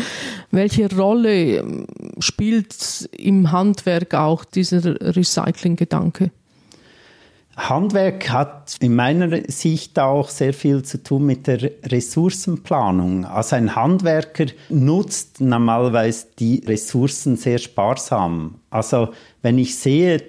Welche 0.51 0.93
Rolle 0.95 1.57
ähm, 1.57 1.87
spielt 2.19 3.09
im 3.17 3.51
Handwerk 3.51 4.13
auch 4.13 4.45
dieser 4.45 4.83
Recycling-Gedanke? 5.15 6.31
Handwerk 7.57 8.29
hat 8.29 8.77
in 8.79 8.95
meiner 8.95 9.41
Sicht 9.49 9.99
auch 9.99 10.29
sehr 10.29 10.53
viel 10.53 10.83
zu 10.83 11.03
tun 11.03 11.25
mit 11.25 11.47
der 11.47 11.71
Ressourcenplanung. 11.83 13.25
Also 13.25 13.55
ein 13.57 13.75
Handwerker 13.75 14.45
nutzt 14.69 15.41
normalerweise 15.41 16.27
die 16.39 16.63
Ressourcen 16.65 17.35
sehr 17.35 17.57
sparsam. 17.57 18.55
Also 18.69 19.09
wenn 19.41 19.57
ich 19.57 19.77
sehe, 19.77 20.21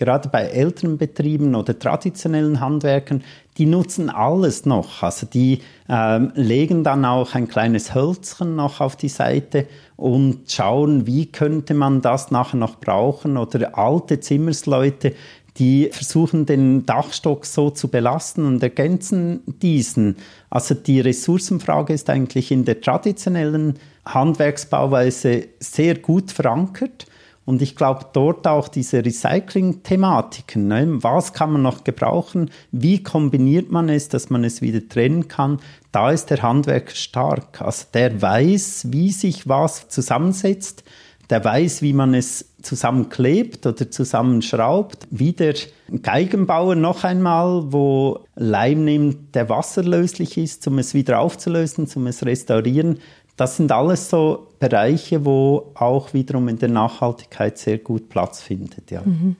gerade 0.00 0.30
bei 0.30 0.44
älteren 0.44 0.96
Betrieben 0.96 1.54
oder 1.54 1.78
traditionellen 1.78 2.58
Handwerkern, 2.58 3.22
die 3.58 3.66
nutzen 3.66 4.08
alles 4.08 4.64
noch. 4.64 5.02
Also 5.02 5.26
die 5.26 5.60
ähm, 5.88 6.32
legen 6.34 6.82
dann 6.82 7.04
auch 7.04 7.34
ein 7.34 7.48
kleines 7.48 7.94
Hölzchen 7.94 8.56
noch 8.56 8.80
auf 8.80 8.96
die 8.96 9.10
Seite 9.10 9.66
und 9.96 10.50
schauen, 10.50 11.06
wie 11.06 11.26
könnte 11.26 11.74
man 11.74 12.00
das 12.00 12.30
nachher 12.30 12.56
noch 12.56 12.80
brauchen. 12.80 13.36
Oder 13.36 13.76
alte 13.76 14.20
Zimmersleute, 14.20 15.14
die 15.58 15.90
versuchen 15.92 16.46
den 16.46 16.86
Dachstock 16.86 17.44
so 17.44 17.68
zu 17.68 17.88
belasten 17.88 18.46
und 18.46 18.62
ergänzen 18.62 19.42
diesen. 19.46 20.16
Also 20.48 20.74
die 20.74 21.00
Ressourcenfrage 21.00 21.92
ist 21.92 22.08
eigentlich 22.08 22.50
in 22.50 22.64
der 22.64 22.80
traditionellen 22.80 23.74
Handwerksbauweise 24.06 25.48
sehr 25.58 25.98
gut 25.98 26.30
verankert. 26.30 27.06
Und 27.50 27.62
ich 27.62 27.74
glaube, 27.74 28.06
dort 28.12 28.46
auch 28.46 28.68
diese 28.68 29.04
Recycling-Thematiken, 29.04 30.68
ne? 30.68 30.86
was 31.02 31.32
kann 31.32 31.50
man 31.50 31.62
noch 31.62 31.82
gebrauchen, 31.82 32.48
wie 32.70 33.02
kombiniert 33.02 33.72
man 33.72 33.88
es, 33.88 34.08
dass 34.08 34.30
man 34.30 34.44
es 34.44 34.62
wieder 34.62 34.88
trennen 34.88 35.26
kann, 35.26 35.58
da 35.90 36.12
ist 36.12 36.26
der 36.26 36.42
Handwerker 36.42 36.94
stark. 36.94 37.60
Also 37.60 37.86
der 37.92 38.22
weiß, 38.22 38.92
wie 38.92 39.10
sich 39.10 39.48
was 39.48 39.88
zusammensetzt, 39.88 40.84
der 41.28 41.44
weiß, 41.44 41.82
wie 41.82 41.92
man 41.92 42.14
es 42.14 42.54
zusammenklebt 42.62 43.66
oder 43.66 43.90
zusammenschraubt. 43.90 45.08
Wie 45.10 45.32
der 45.32 45.54
Geigenbauer 46.02 46.76
noch 46.76 47.02
einmal, 47.02 47.72
wo 47.72 48.26
Leim 48.36 48.84
nimmt, 48.84 49.34
der 49.34 49.48
wasserlöslich 49.48 50.38
ist, 50.38 50.66
um 50.68 50.78
es 50.78 50.94
wieder 50.94 51.18
aufzulösen, 51.18 51.88
um 51.96 52.06
es 52.06 52.24
restaurieren. 52.24 52.98
Das 53.40 53.56
sind 53.56 53.72
alles 53.72 54.10
so 54.10 54.48
Bereiche, 54.58 55.24
wo 55.24 55.72
auch 55.74 56.12
wiederum 56.12 56.48
in 56.48 56.58
der 56.58 56.68
Nachhaltigkeit 56.68 57.56
sehr 57.56 57.78
gut 57.78 58.10
Platz 58.10 58.42
findet. 58.42 58.90
Ja. 58.90 59.00
Mhm. 59.02 59.36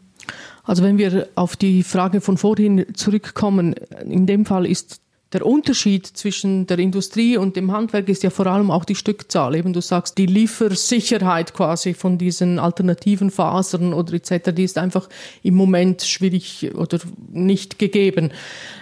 Also 0.65 0.83
wenn 0.83 0.97
wir 0.97 1.29
auf 1.35 1.55
die 1.55 1.83
Frage 1.83 2.23
von 2.23 2.39
vorhin 2.39 2.87
zurückkommen, 2.95 3.75
in 4.09 4.25
dem 4.25 4.47
Fall 4.47 4.65
ist 4.65 5.03
der 5.35 5.45
Unterschied 5.45 6.07
zwischen 6.07 6.67
der 6.67 6.79
Industrie 6.79 7.37
und 7.37 7.57
dem 7.57 7.73
Handwerk 7.73 8.09
ist 8.09 8.23
ja 8.23 8.31
vor 8.31 8.47
allem 8.47 8.71
auch 8.71 8.87
die 8.87 8.95
Stückzahl. 8.95 9.55
Eben 9.55 9.75
du 9.75 9.83
sagst, 9.83 10.17
die 10.17 10.25
Liefersicherheit 10.25 11.53
quasi 11.53 11.93
von 11.93 12.17
diesen 12.17 12.59
alternativen 12.59 13.31
Fasern 13.31 13.93
oder 13.93 14.15
etc., 14.15 14.51
die 14.55 14.65
ist 14.65 14.79
einfach 14.79 15.11
im 15.43 15.57
Moment 15.57 16.01
schwierig 16.03 16.75
oder 16.75 16.99
nicht 17.31 17.79
gegeben. 17.79 18.33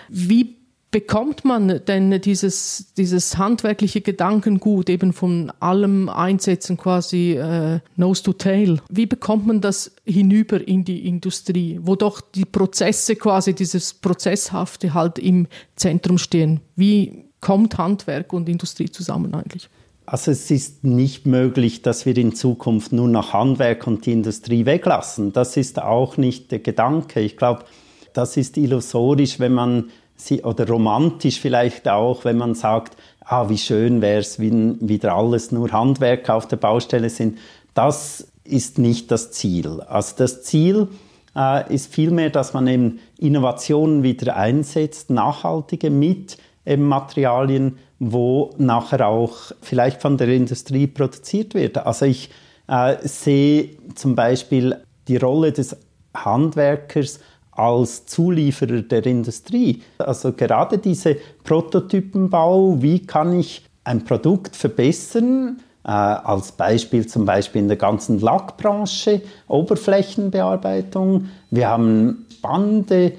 Wie 0.09 0.58
bekommt 0.91 1.45
man 1.45 1.81
denn 1.87 2.21
dieses, 2.21 2.93
dieses 2.97 3.37
handwerkliche 3.37 4.01
Gedankengut 4.01 4.89
eben 4.89 5.13
von 5.13 5.53
allem 5.61 6.09
Einsetzen 6.09 6.77
quasi 6.77 7.33
äh, 7.33 7.81
nose 7.97 8.23
to 8.23 8.33
tail? 8.33 8.81
Wie 8.89 9.07
bekommt 9.07 9.47
man 9.47 9.61
das 9.61 9.93
hinüber 10.05 10.67
in 10.67 10.85
die 10.85 11.07
Industrie, 11.07 11.79
wo 11.83 11.95
doch 11.95 12.21
die 12.21 12.45
Prozesse 12.45 13.17
quasi, 13.17 13.55
dieses 13.55 13.95
Prozesshafte 13.95 14.95
halt 14.95 15.19
im 15.19 15.47
Zentrum 15.77 16.19
stehen? 16.19 16.61
Wie 16.77 17.25
kommt 17.41 17.77
Handwerk 17.77 18.33
und 18.33 18.49
Industrie 18.49 18.91
zusammen 18.91 19.35
eigentlich? 19.35 19.69
Also 20.07 20.31
es 20.31 20.51
ist 20.51 20.85
nicht 20.85 21.27
möglich, 21.27 21.83
dass 21.83 22.07
wir 22.07 22.17
in 22.17 22.35
Zukunft 22.35 22.93
nur 22.93 23.09
noch 23.09 23.35
Handwerk 23.35 23.87
und 23.87 24.07
die 24.07 24.13
Industrie 24.13 24.65
weglassen. 24.65 25.35
Das 25.35 25.59
ist 25.59 25.79
auch 25.83 26.17
nicht 26.17 26.51
der 26.51 26.61
Gedanke. 26.61 27.21
Ich 27.21 27.37
glaube, 27.37 27.67
das 28.15 28.39
ist 28.39 28.57
illusorisch, 28.57 29.39
wenn 29.39 29.53
man 29.53 29.91
sie, 30.21 30.43
oder 30.43 30.67
romantisch 30.69 31.41
vielleicht 31.41 31.89
auch, 31.89 32.25
wenn 32.25 32.37
man 32.37 32.55
sagt, 32.55 32.97
ah, 33.25 33.49
wie 33.49 33.59
schön 33.59 34.01
wäre 34.01 34.21
es, 34.21 34.41
wenn 34.41 34.77
wieder 34.81 35.15
alles 35.15 35.53
nur 35.53 35.73
Handwerk 35.73 36.29
auf 36.31 36.49
der 36.49 36.57
Baustelle 36.57 37.11
sind. 37.11 37.39
Das 37.75 38.29
ist 38.45 38.79
nicht 38.79 39.11
das 39.11 39.31
Ziel. 39.31 39.81
Also 39.83 40.15
das 40.17 40.43
Ziel 40.43 40.89
äh, 41.37 41.73
ist 41.73 41.93
vielmehr, 41.93 42.31
dass 42.31 42.55
man 42.55 42.67
eben 42.67 43.01
Innovationen 43.19 44.03
wieder 44.03 44.37
einsetzt, 44.37 45.11
nachhaltige 45.11 45.91
mit 45.91 46.39
eben 46.65 46.85
Materialien, 46.85 47.79
wo 47.99 48.55
nachher 48.59 49.07
auch 49.07 49.53
vielleicht 49.61 50.01
von 50.01 50.17
der 50.17 50.29
Industrie 50.29 50.87
produziert 50.87 51.55
wird. 51.55 51.79
Also 51.79 52.07
ich 52.07 52.31
äh, 52.69 52.97
sehe 53.03 53.71
zum 53.95 54.15
Beispiel 54.15 54.77
die 55.09 55.17
Rolle 55.17 55.53
des 55.53 55.77
Handwerkers 56.15 57.21
als 57.59 58.07
Zulieferer 58.07 58.83
der 58.83 59.05
Industrie. 59.07 59.83
Also 59.99 60.33
gerade 60.33 60.79
diese 60.79 61.17
Prototypenbau, 61.45 62.81
wie 62.81 63.05
kann 63.05 63.39
ich 63.39 63.65
ein 63.85 64.05
Produkt 64.05 64.55
verbessern, 64.55 65.61
äh, 65.85 65.91
als 65.91 66.53
Beispiel 66.53 67.07
zum 67.07 67.25
Beispiel 67.25 67.63
in 67.63 67.69
der 67.69 67.77
ganzen 67.77 68.21
Lackbranche, 68.21 69.23
Oberflächenbearbeitung. 69.49 71.29
Wir 71.51 71.69
haben 71.69 72.27
spannende 72.31 73.13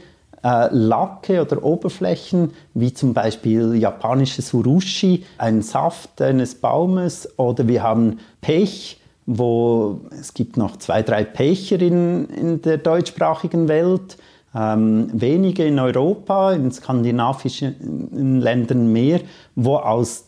äh, 0.43 0.67
Lacke 0.71 1.41
oder 1.41 1.63
Oberflächen, 1.63 2.54
wie 2.73 2.93
zum 2.93 3.13
Beispiel 3.13 3.75
japanisches 3.75 4.54
Urushi, 4.54 5.25
ein 5.38 5.62
Saft 5.62 6.21
eines 6.21 6.56
Baumes, 6.56 7.28
oder 7.38 7.67
wir 7.67 7.84
haben 7.84 8.19
Pech, 8.39 9.02
wo 9.25 10.02
es 10.19 10.34
gibt 10.34 10.56
noch 10.56 10.78
zwei, 10.78 11.04
drei 11.04 11.23
Pecher 11.23 11.82
in, 11.82 12.25
in 12.30 12.62
der 12.62 12.78
deutschsprachigen 12.78 13.67
Welt, 13.67 14.17
ähm, 14.60 15.10
wenige 15.13 15.65
in 15.65 15.80
Europa, 15.80 16.52
in 16.54 16.72
skandinavischen 16.72 18.41
Ländern 18.41 18.91
mehr, 18.91 19.22
wo 19.56 19.78
aus 19.78 20.26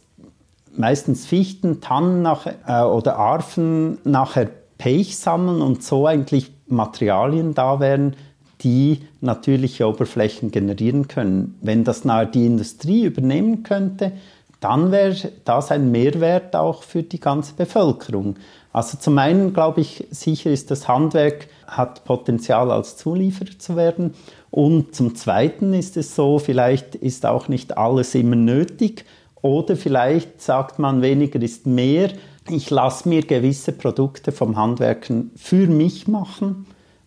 meistens 0.76 1.26
Fichten, 1.26 1.82
Tannen 1.82 2.22
nachher, 2.22 2.56
äh, 2.66 2.84
oder 2.84 3.18
Arfen 3.18 3.98
nachher 4.04 4.50
Pech 4.78 5.18
sammeln 5.18 5.62
und 5.62 5.84
so 5.84 6.08
eigentlich 6.08 6.52
Materialien 6.68 7.54
da 7.54 7.80
wären, 7.80 8.16
die 8.62 9.02
natürliche 9.20 9.88
Oberflächen 9.88 10.52
generieren 10.52 11.08
können. 11.08 11.58
Wenn 11.62 11.84
das 11.84 12.06
nahe 12.06 12.28
die 12.28 12.46
Industrie 12.46 13.04
übernehmen 13.04 13.64
könnte, 13.64 14.14
dann 14.60 14.92
wäre 14.92 15.16
das 15.44 15.72
ein 15.72 15.92
Mehrwert 15.92 16.56
auch 16.56 16.84
für 16.84 17.04
die 17.04 17.20
ganze 17.20 17.56
Bevölkerung. 17.56 18.36
Also 18.74 18.98
zum 18.98 19.18
einen 19.18 19.54
glaube 19.54 19.82
ich, 19.82 20.08
sicher 20.12 20.50
ist 20.50 20.72
das 20.72 20.88
Handwerk 20.88 21.48
hat 21.68 22.04
Potenzial 22.04 22.72
als 22.72 22.98
Zulieferer 22.98 23.58
zu 23.58 23.76
werden. 23.76 24.14
Und 24.50 24.96
zum 24.96 25.16
zweiten 25.16 25.74
ist 25.74 25.98
es 25.98 26.16
so, 26.16 26.40
vielleicht 26.40 26.96
ist 26.96 27.26
auch 27.26 27.48
nicht 27.48 27.78
alles 27.78 28.16
immer 28.16 28.36
nötig. 28.36 29.06
Oder 29.42 29.76
vielleicht 29.76 30.42
sagt 30.42 30.80
man, 30.80 31.02
weniger 31.02 31.42
ist 31.42 31.66
mehr. 31.66 32.12
Ich 32.50 32.70
lasse 32.70 33.08
mir 33.08 33.24
gewisse 33.24 33.72
Produkte 33.72 34.32
vom 34.32 34.58
Handwerken 34.58 35.32
für 35.36 35.68
mich 35.68 36.08
machen 36.08 36.66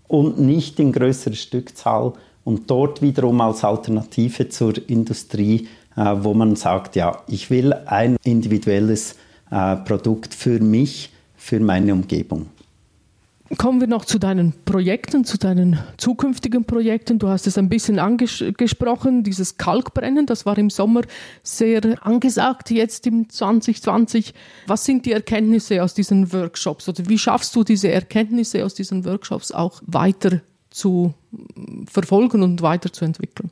und 0.09 0.39
nicht 0.39 0.79
in 0.81 0.93
größerer 0.93 1.35
Stückzahl 1.35 2.13
und 2.45 2.71
dort 2.71 3.03
wiederum 3.03 3.41
als 3.41 3.65
Alternative 3.65 4.49
zur 4.49 4.75
Industrie, 4.89 5.69
äh, 5.97 6.15
wo 6.19 6.35
man 6.35 6.57
sagt, 6.57 6.97
ja, 6.97 7.23
ich 7.27 7.51
will 7.51 7.73
ein 7.73 8.17
individuelles 8.23 9.17
äh, 9.51 9.77
Produkt 9.77 10.35
für 10.35 10.61
mich, 10.61 11.11
für 11.45 11.61
meine 11.61 11.93
Umgebung. 11.93 12.47
Kommen 13.59 13.79
wir 13.79 13.87
noch 13.87 14.07
zu 14.07 14.19
deinen 14.19 14.55
Projekten, 14.65 15.27
zu 15.27 15.37
deinen 15.37 15.79
zukünftigen 15.99 16.65
Projekten. 16.65 17.19
Du 17.19 17.29
hast 17.29 17.47
es 17.47 17.59
ein 17.59 17.69
bisschen 17.69 17.99
angesprochen, 17.99 19.23
dieses 19.23 19.59
Kalkbrennen, 19.59 20.25
das 20.25 20.47
war 20.47 20.57
im 20.57 20.71
Sommer 20.71 21.03
sehr 21.43 21.83
angesagt, 22.01 22.71
jetzt 22.71 23.07
im 23.07 23.29
2020. 23.29 24.33
Was 24.67 24.87
sind 24.87 25.05
die 25.05 25.13
Erkenntnisse 25.13 25.83
aus 25.83 25.93
diesen 25.93 26.33
Workshops 26.33 26.89
oder 26.89 27.07
wie 27.11 27.19
schaffst 27.19 27.55
du 27.55 27.63
diese 27.63 27.93
Erkenntnisse 27.93 28.65
aus 28.65 28.73
diesen 28.73 29.05
Workshops 29.05 29.53
auch 29.53 29.83
weiter 29.87 30.41
zu 30.71 31.13
verfolgen 31.85 32.43
und 32.43 32.63
weiterzuentwickeln? 32.63 33.51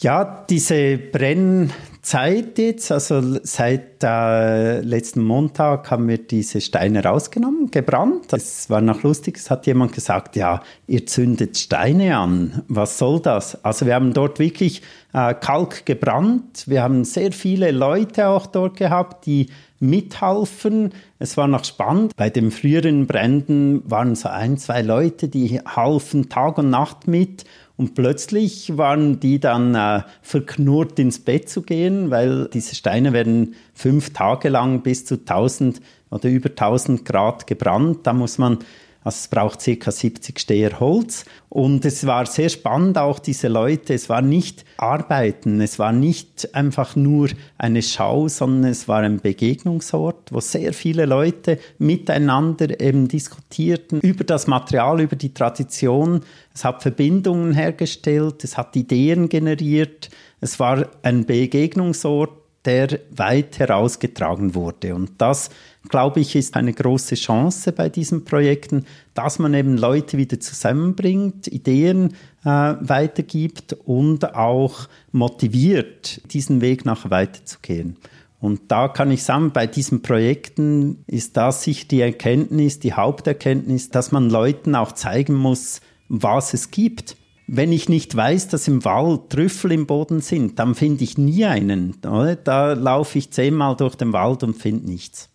Ja, 0.00 0.44
diese 0.48 0.96
Brennzeit 0.96 2.56
jetzt, 2.56 2.92
also 2.92 3.20
seit 3.42 4.04
äh, 4.04 4.80
letzten 4.80 5.24
Montag 5.24 5.90
haben 5.90 6.06
wir 6.06 6.18
diese 6.18 6.60
Steine 6.60 7.02
rausgenommen, 7.02 7.72
gebrannt. 7.72 8.32
Es 8.32 8.70
war 8.70 8.80
noch 8.80 9.02
lustig, 9.02 9.38
es 9.38 9.50
hat 9.50 9.66
jemand 9.66 9.92
gesagt, 9.92 10.36
ja, 10.36 10.62
ihr 10.86 11.04
zündet 11.06 11.58
Steine 11.58 12.16
an. 12.16 12.62
Was 12.68 12.98
soll 12.98 13.18
das? 13.18 13.64
Also 13.64 13.86
wir 13.86 13.96
haben 13.96 14.12
dort 14.12 14.38
wirklich 14.38 14.82
äh, 15.12 15.34
Kalk 15.34 15.84
gebrannt. 15.84 16.68
Wir 16.68 16.84
haben 16.84 17.04
sehr 17.04 17.32
viele 17.32 17.72
Leute 17.72 18.28
auch 18.28 18.46
dort 18.46 18.76
gehabt, 18.76 19.26
die 19.26 19.48
mithalfen. 19.80 20.92
Es 21.18 21.36
war 21.36 21.48
noch 21.48 21.64
spannend. 21.64 22.14
Bei 22.16 22.30
den 22.30 22.52
früheren 22.52 23.08
Bränden 23.08 23.82
waren 23.90 24.14
so 24.14 24.28
ein, 24.28 24.58
zwei 24.58 24.82
Leute, 24.82 25.26
die 25.26 25.58
halfen 25.60 26.28
Tag 26.28 26.58
und 26.58 26.70
Nacht 26.70 27.08
mit 27.08 27.44
und 27.78 27.94
plötzlich 27.94 28.76
waren 28.76 29.20
die 29.20 29.38
dann 29.38 29.76
äh, 29.76 30.02
verknurrt 30.20 30.98
ins 30.98 31.20
Bett 31.20 31.48
zu 31.48 31.62
gehen, 31.62 32.10
weil 32.10 32.48
diese 32.52 32.74
Steine 32.74 33.12
werden 33.12 33.54
fünf 33.72 34.12
Tage 34.12 34.48
lang 34.48 34.82
bis 34.82 35.04
zu 35.04 35.14
1000 35.14 35.80
oder 36.10 36.28
über 36.28 36.48
1000 36.48 37.04
Grad 37.04 37.46
gebrannt. 37.46 38.00
Da 38.02 38.12
muss 38.12 38.36
man 38.36 38.58
also 39.04 39.16
es 39.16 39.28
braucht 39.28 39.64
ca. 39.64 39.90
70 39.90 40.38
Steher 40.38 40.80
Holz. 40.80 41.24
Und 41.48 41.84
es 41.84 42.06
war 42.06 42.26
sehr 42.26 42.50
spannend, 42.50 42.98
auch 42.98 43.18
diese 43.18 43.48
Leute. 43.48 43.94
Es 43.94 44.10
war 44.10 44.20
nicht 44.20 44.66
Arbeiten, 44.76 45.62
es 45.62 45.78
war 45.78 45.92
nicht 45.92 46.54
einfach 46.54 46.94
nur 46.94 47.28
eine 47.56 47.80
Schau, 47.80 48.28
sondern 48.28 48.70
es 48.70 48.86
war 48.86 49.00
ein 49.00 49.18
Begegnungsort, 49.20 50.30
wo 50.30 50.40
sehr 50.40 50.74
viele 50.74 51.06
Leute 51.06 51.58
miteinander 51.78 52.80
eben 52.80 53.08
diskutierten 53.08 54.00
über 54.00 54.24
das 54.24 54.46
Material, 54.46 55.00
über 55.00 55.16
die 55.16 55.32
Tradition. 55.32 56.20
Es 56.58 56.64
hat 56.64 56.82
Verbindungen 56.82 57.54
hergestellt, 57.54 58.42
es 58.42 58.58
hat 58.58 58.74
Ideen 58.74 59.28
generiert. 59.28 60.10
Es 60.40 60.58
war 60.58 60.88
ein 61.02 61.24
Begegnungsort, 61.24 62.32
der 62.64 62.98
weit 63.12 63.60
herausgetragen 63.60 64.56
wurde. 64.56 64.96
Und 64.96 65.12
das 65.18 65.50
glaube 65.88 66.18
ich, 66.18 66.34
ist 66.34 66.56
eine 66.56 66.72
große 66.72 67.14
Chance 67.14 67.70
bei 67.70 67.88
diesen 67.88 68.24
Projekten, 68.24 68.86
dass 69.14 69.38
man 69.38 69.54
eben 69.54 69.76
Leute 69.76 70.18
wieder 70.18 70.40
zusammenbringt, 70.40 71.46
Ideen 71.46 72.14
äh, 72.44 72.48
weitergibt 72.48 73.74
und 73.84 74.34
auch 74.34 74.88
motiviert, 75.12 76.20
diesen 76.32 76.60
Weg 76.60 76.84
nachher 76.84 77.12
weiterzugehen. 77.12 77.98
Und 78.40 78.62
da 78.72 78.88
kann 78.88 79.12
ich 79.12 79.22
sagen, 79.22 79.52
bei 79.52 79.68
diesen 79.68 80.02
Projekten 80.02 81.04
ist 81.06 81.36
das 81.36 81.62
sicher 81.62 81.86
die 81.88 82.00
Erkenntnis, 82.00 82.80
die 82.80 82.94
Haupterkenntnis, 82.94 83.90
dass 83.90 84.10
man 84.10 84.28
Leuten 84.28 84.74
auch 84.74 84.90
zeigen 84.90 85.34
muss, 85.34 85.80
was 86.08 86.54
es 86.54 86.70
gibt. 86.70 87.16
Wenn 87.46 87.72
ich 87.72 87.88
nicht 87.88 88.14
weiß, 88.14 88.48
dass 88.48 88.68
im 88.68 88.84
Wald 88.84 89.30
Trüffel 89.30 89.72
im 89.72 89.86
Boden 89.86 90.20
sind, 90.20 90.58
dann 90.58 90.74
finde 90.74 91.04
ich 91.04 91.16
nie 91.16 91.46
einen. 91.46 91.94
Oder? 92.04 92.36
Da 92.36 92.72
laufe 92.74 93.18
ich 93.18 93.30
zehnmal 93.30 93.76
durch 93.76 93.94
den 93.94 94.12
Wald 94.12 94.42
und 94.42 94.54
finde 94.54 94.90
nichts. 94.90 95.30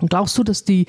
Und 0.00 0.10
glaubst 0.10 0.38
du, 0.38 0.44
dass 0.44 0.64
die 0.64 0.86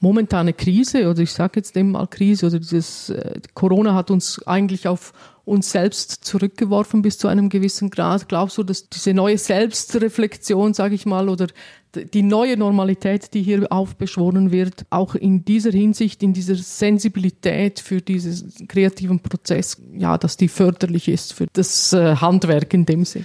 momentane 0.00 0.52
Krise, 0.52 1.08
oder 1.08 1.20
ich 1.20 1.32
sage 1.32 1.54
jetzt 1.56 1.76
eben 1.76 1.92
mal 1.92 2.06
Krise, 2.06 2.46
oder 2.46 2.58
dieses 2.58 3.10
äh, 3.10 3.40
Corona 3.54 3.94
hat 3.94 4.10
uns 4.10 4.46
eigentlich 4.46 4.88
auf 4.88 5.12
uns 5.44 5.70
selbst 5.70 6.24
zurückgeworfen 6.24 7.02
bis 7.02 7.18
zu 7.18 7.28
einem 7.28 7.48
gewissen 7.48 7.90
Grad. 7.90 8.28
Glaubst 8.28 8.58
du, 8.58 8.64
dass 8.64 8.88
diese 8.88 9.14
neue 9.14 9.38
Selbstreflexion, 9.38 10.74
sage 10.74 10.96
ich 10.96 11.06
mal, 11.06 11.28
oder 11.28 11.46
die 11.94 12.22
neue 12.22 12.56
Normalität, 12.56 13.32
die 13.32 13.42
hier 13.42 13.70
aufbeschworen 13.70 14.50
wird, 14.50 14.84
auch 14.90 15.14
in 15.14 15.44
dieser 15.44 15.70
Hinsicht, 15.70 16.22
in 16.22 16.32
dieser 16.32 16.56
Sensibilität 16.56 17.80
für 17.80 18.00
diesen 18.02 18.66
kreativen 18.68 19.20
Prozess, 19.20 19.80
ja, 19.96 20.18
dass 20.18 20.36
die 20.36 20.48
förderlich 20.48 21.08
ist 21.08 21.32
für 21.32 21.46
das 21.52 21.92
äh, 21.92 22.16
Handwerk 22.16 22.74
in 22.74 22.84
dem 22.84 23.04
Sinn? 23.04 23.24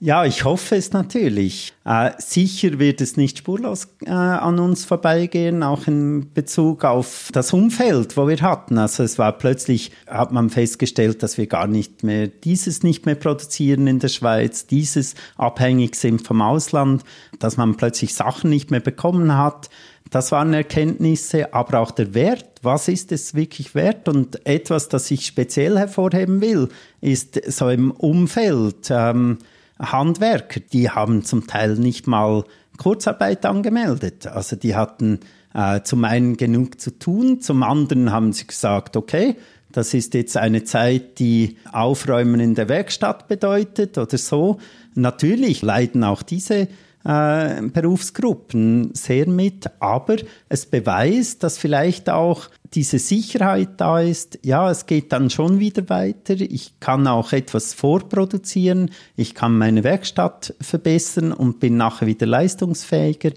Ja, 0.00 0.24
ich 0.24 0.44
hoffe 0.44 0.76
es 0.76 0.92
natürlich. 0.92 1.72
Äh, 1.84 2.12
sicher 2.18 2.78
wird 2.78 3.00
es 3.00 3.16
nicht 3.16 3.38
spurlos 3.38 3.88
äh, 4.06 4.10
an 4.10 4.60
uns 4.60 4.84
vorbeigehen, 4.84 5.64
auch 5.64 5.88
in 5.88 6.32
Bezug 6.32 6.84
auf 6.84 7.30
das 7.32 7.52
Umfeld, 7.52 8.16
wo 8.16 8.28
wir 8.28 8.40
hatten. 8.40 8.78
Also 8.78 9.02
es 9.02 9.18
war 9.18 9.32
plötzlich, 9.32 9.90
hat 10.06 10.30
man 10.30 10.50
festgestellt, 10.50 11.24
dass 11.24 11.36
wir 11.36 11.48
gar 11.48 11.66
nicht 11.66 12.04
mehr 12.04 12.28
dieses 12.28 12.84
nicht 12.84 13.06
mehr 13.06 13.16
produzieren 13.16 13.88
in 13.88 13.98
der 13.98 14.06
Schweiz, 14.06 14.66
dieses 14.68 15.16
abhängig 15.36 15.96
sind 15.96 16.24
vom 16.24 16.42
Ausland, 16.42 17.02
dass 17.40 17.56
man 17.56 17.76
plötzlich 17.76 18.14
Sachen 18.14 18.50
nicht 18.50 18.70
mehr 18.70 18.78
bekommen 18.80 19.36
hat. 19.36 19.68
Das 20.10 20.30
waren 20.30 20.54
Erkenntnisse, 20.54 21.52
aber 21.52 21.80
auch 21.80 21.90
der 21.90 22.14
Wert. 22.14 22.60
Was 22.62 22.86
ist 22.86 23.10
es 23.10 23.34
wirklich 23.34 23.74
wert? 23.74 24.08
Und 24.08 24.46
etwas, 24.46 24.88
das 24.88 25.10
ich 25.10 25.26
speziell 25.26 25.76
hervorheben 25.76 26.40
will, 26.40 26.68
ist 27.00 27.40
so 27.50 27.68
im 27.68 27.90
Umfeld. 27.90 28.90
Ähm, 28.90 29.38
Handwerker, 29.78 30.60
die 30.60 30.90
haben 30.90 31.24
zum 31.24 31.46
Teil 31.46 31.76
nicht 31.76 32.06
mal 32.06 32.44
Kurzarbeit 32.78 33.46
angemeldet. 33.46 34.26
Also 34.26 34.56
die 34.56 34.74
hatten 34.74 35.20
äh, 35.54 35.82
zum 35.82 36.04
einen 36.04 36.36
genug 36.36 36.80
zu 36.80 36.98
tun, 36.98 37.40
zum 37.40 37.62
anderen 37.62 38.12
haben 38.12 38.32
sie 38.32 38.46
gesagt, 38.46 38.96
okay, 38.96 39.36
das 39.72 39.92
ist 39.94 40.14
jetzt 40.14 40.36
eine 40.36 40.64
Zeit, 40.64 41.18
die 41.18 41.56
Aufräumen 41.72 42.40
in 42.40 42.54
der 42.54 42.68
Werkstatt 42.68 43.28
bedeutet 43.28 43.98
oder 43.98 44.16
so. 44.16 44.58
Natürlich 44.94 45.62
leiden 45.62 46.04
auch 46.04 46.22
diese 46.22 46.68
äh, 47.04 47.62
Berufsgruppen 47.62 48.94
sehr 48.94 49.28
mit, 49.28 49.70
aber 49.80 50.16
es 50.48 50.66
beweist, 50.66 51.42
dass 51.42 51.58
vielleicht 51.58 52.10
auch 52.10 52.48
diese 52.74 52.98
Sicherheit 52.98 53.70
da 53.78 54.00
ist, 54.00 54.38
ja, 54.42 54.70
es 54.70 54.86
geht 54.86 55.12
dann 55.12 55.30
schon 55.30 55.58
wieder 55.58 55.88
weiter, 55.88 56.34
ich 56.34 56.80
kann 56.80 57.06
auch 57.06 57.32
etwas 57.32 57.72
vorproduzieren, 57.72 58.90
ich 59.16 59.34
kann 59.34 59.56
meine 59.56 59.84
Werkstatt 59.84 60.54
verbessern 60.60 61.32
und 61.32 61.60
bin 61.60 61.76
nachher 61.76 62.06
wieder 62.06 62.26
leistungsfähiger. 62.26 63.30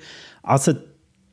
Also 0.44 0.74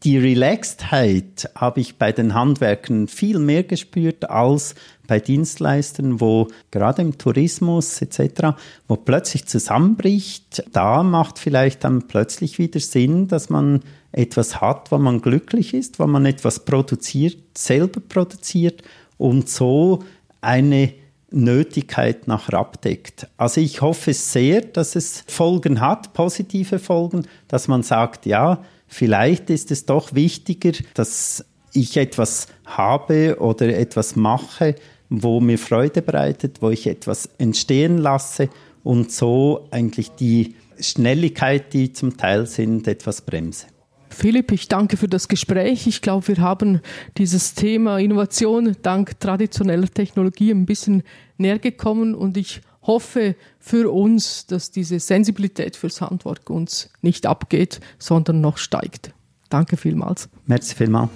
die 0.05 0.19
Relaxedheit 0.19 1.51
habe 1.57 1.81
ich 1.81 1.97
bei 1.97 2.13
den 2.13 2.35
Handwerkern 2.35 3.09
viel 3.09 3.41
mehr 3.41 3.65
gespürt 3.65 4.31
als 4.31 4.77
bei 5.09 5.19
Dienstleistern, 5.19 6.21
wo 6.21 6.47
gerade 6.71 7.03
im 7.03 7.19
Tourismus 7.19 8.01
etc., 8.01 8.57
wo 8.87 8.95
plötzlich 8.95 9.47
zusammenbricht. 9.47 10.63
Da 10.73 11.03
macht 11.03 11.41
vielleicht 11.41 11.83
dann 11.83 12.07
plötzlich 12.07 12.61
wieder 12.61 12.79
Sinn, 12.79 13.27
dass 13.27 13.49
man 13.49 13.81
etwas 14.13 14.61
hat, 14.61 14.93
wo 14.93 14.99
man 14.99 15.21
glücklich 15.21 15.75
ist, 15.75 15.99
wo 15.99 16.07
man 16.07 16.25
etwas 16.27 16.65
produziert, 16.65 17.39
selber 17.59 18.01
produziert 18.01 18.83
und 19.17 19.49
so 19.49 20.05
eine 20.41 20.93
Nötigkeit 21.31 22.29
nachher 22.29 22.55
abdeckt. 22.55 23.27
Also 23.37 23.61
ich 23.61 23.83
hoffe 23.83 24.15
sehr, 24.15 24.63
dass 24.63 24.97
es 24.97 25.25
Folgen 25.27 25.81
hat, 25.81 26.13
positive 26.15 26.79
Folgen, 26.79 27.27
dass 27.49 27.69
man 27.69 27.83
sagt, 27.83 28.25
ja, 28.25 28.63
vielleicht 28.87 29.51
ist 29.51 29.71
es 29.71 29.85
doch 29.85 30.15
wichtiger, 30.15 30.73
dass 30.95 31.45
ich 31.73 31.97
etwas 31.97 32.49
habe 32.65 33.39
oder 33.41 33.69
etwas 33.69 34.17
mache, 34.17 34.75
wo 35.11 35.41
mir 35.41 35.59
Freude 35.59 36.03
bereitet, 36.03 36.61
wo 36.61 36.71
ich 36.71 36.87
etwas 36.87 37.29
entstehen 37.39 37.99
lasse 37.99 38.49
und 38.85 39.11
so 39.13 39.67
eigentlich 39.71 40.11
die 40.11 40.55
Schnelligkeit, 40.81 41.73
die 41.73 41.93
zum 41.93 42.17
Teil 42.17 42.47
sind, 42.47 42.87
etwas 42.87 43.23
bremse. 43.23 43.67
Philipp, 44.11 44.53
ich 44.53 44.69
danke 44.69 44.97
für 44.97 45.09
das 45.09 45.29
Gespräch. 45.29 45.87
Ich 45.87 46.03
glaube, 46.03 46.29
wir 46.29 46.39
haben 46.39 46.81
dieses 47.19 47.55
Thema 47.55 47.99
Innovation 47.99 48.77
dank 48.83 49.21
traditioneller 49.21 49.89
Technologie 49.89 50.51
ein 50.51 50.67
bisschen 50.67 51.03
näher 51.37 51.59
gekommen 51.59 52.15
und 52.15 52.37
ich 52.37 52.61
hoffe 52.83 53.37
für 53.59 53.93
uns, 53.93 54.47
dass 54.47 54.71
diese 54.71 54.99
Sensibilität 54.99 55.77
fürs 55.77 56.01
Handwerk 56.01 56.49
uns 56.51 56.91
nicht 57.03 57.27
abgeht, 57.27 57.81
sondern 57.99 58.41
noch 58.41 58.57
steigt. 58.57 59.13
Danke 59.51 59.77
vielmals. 59.77 60.29
Merci 60.47 60.75
vielmals. 60.75 61.11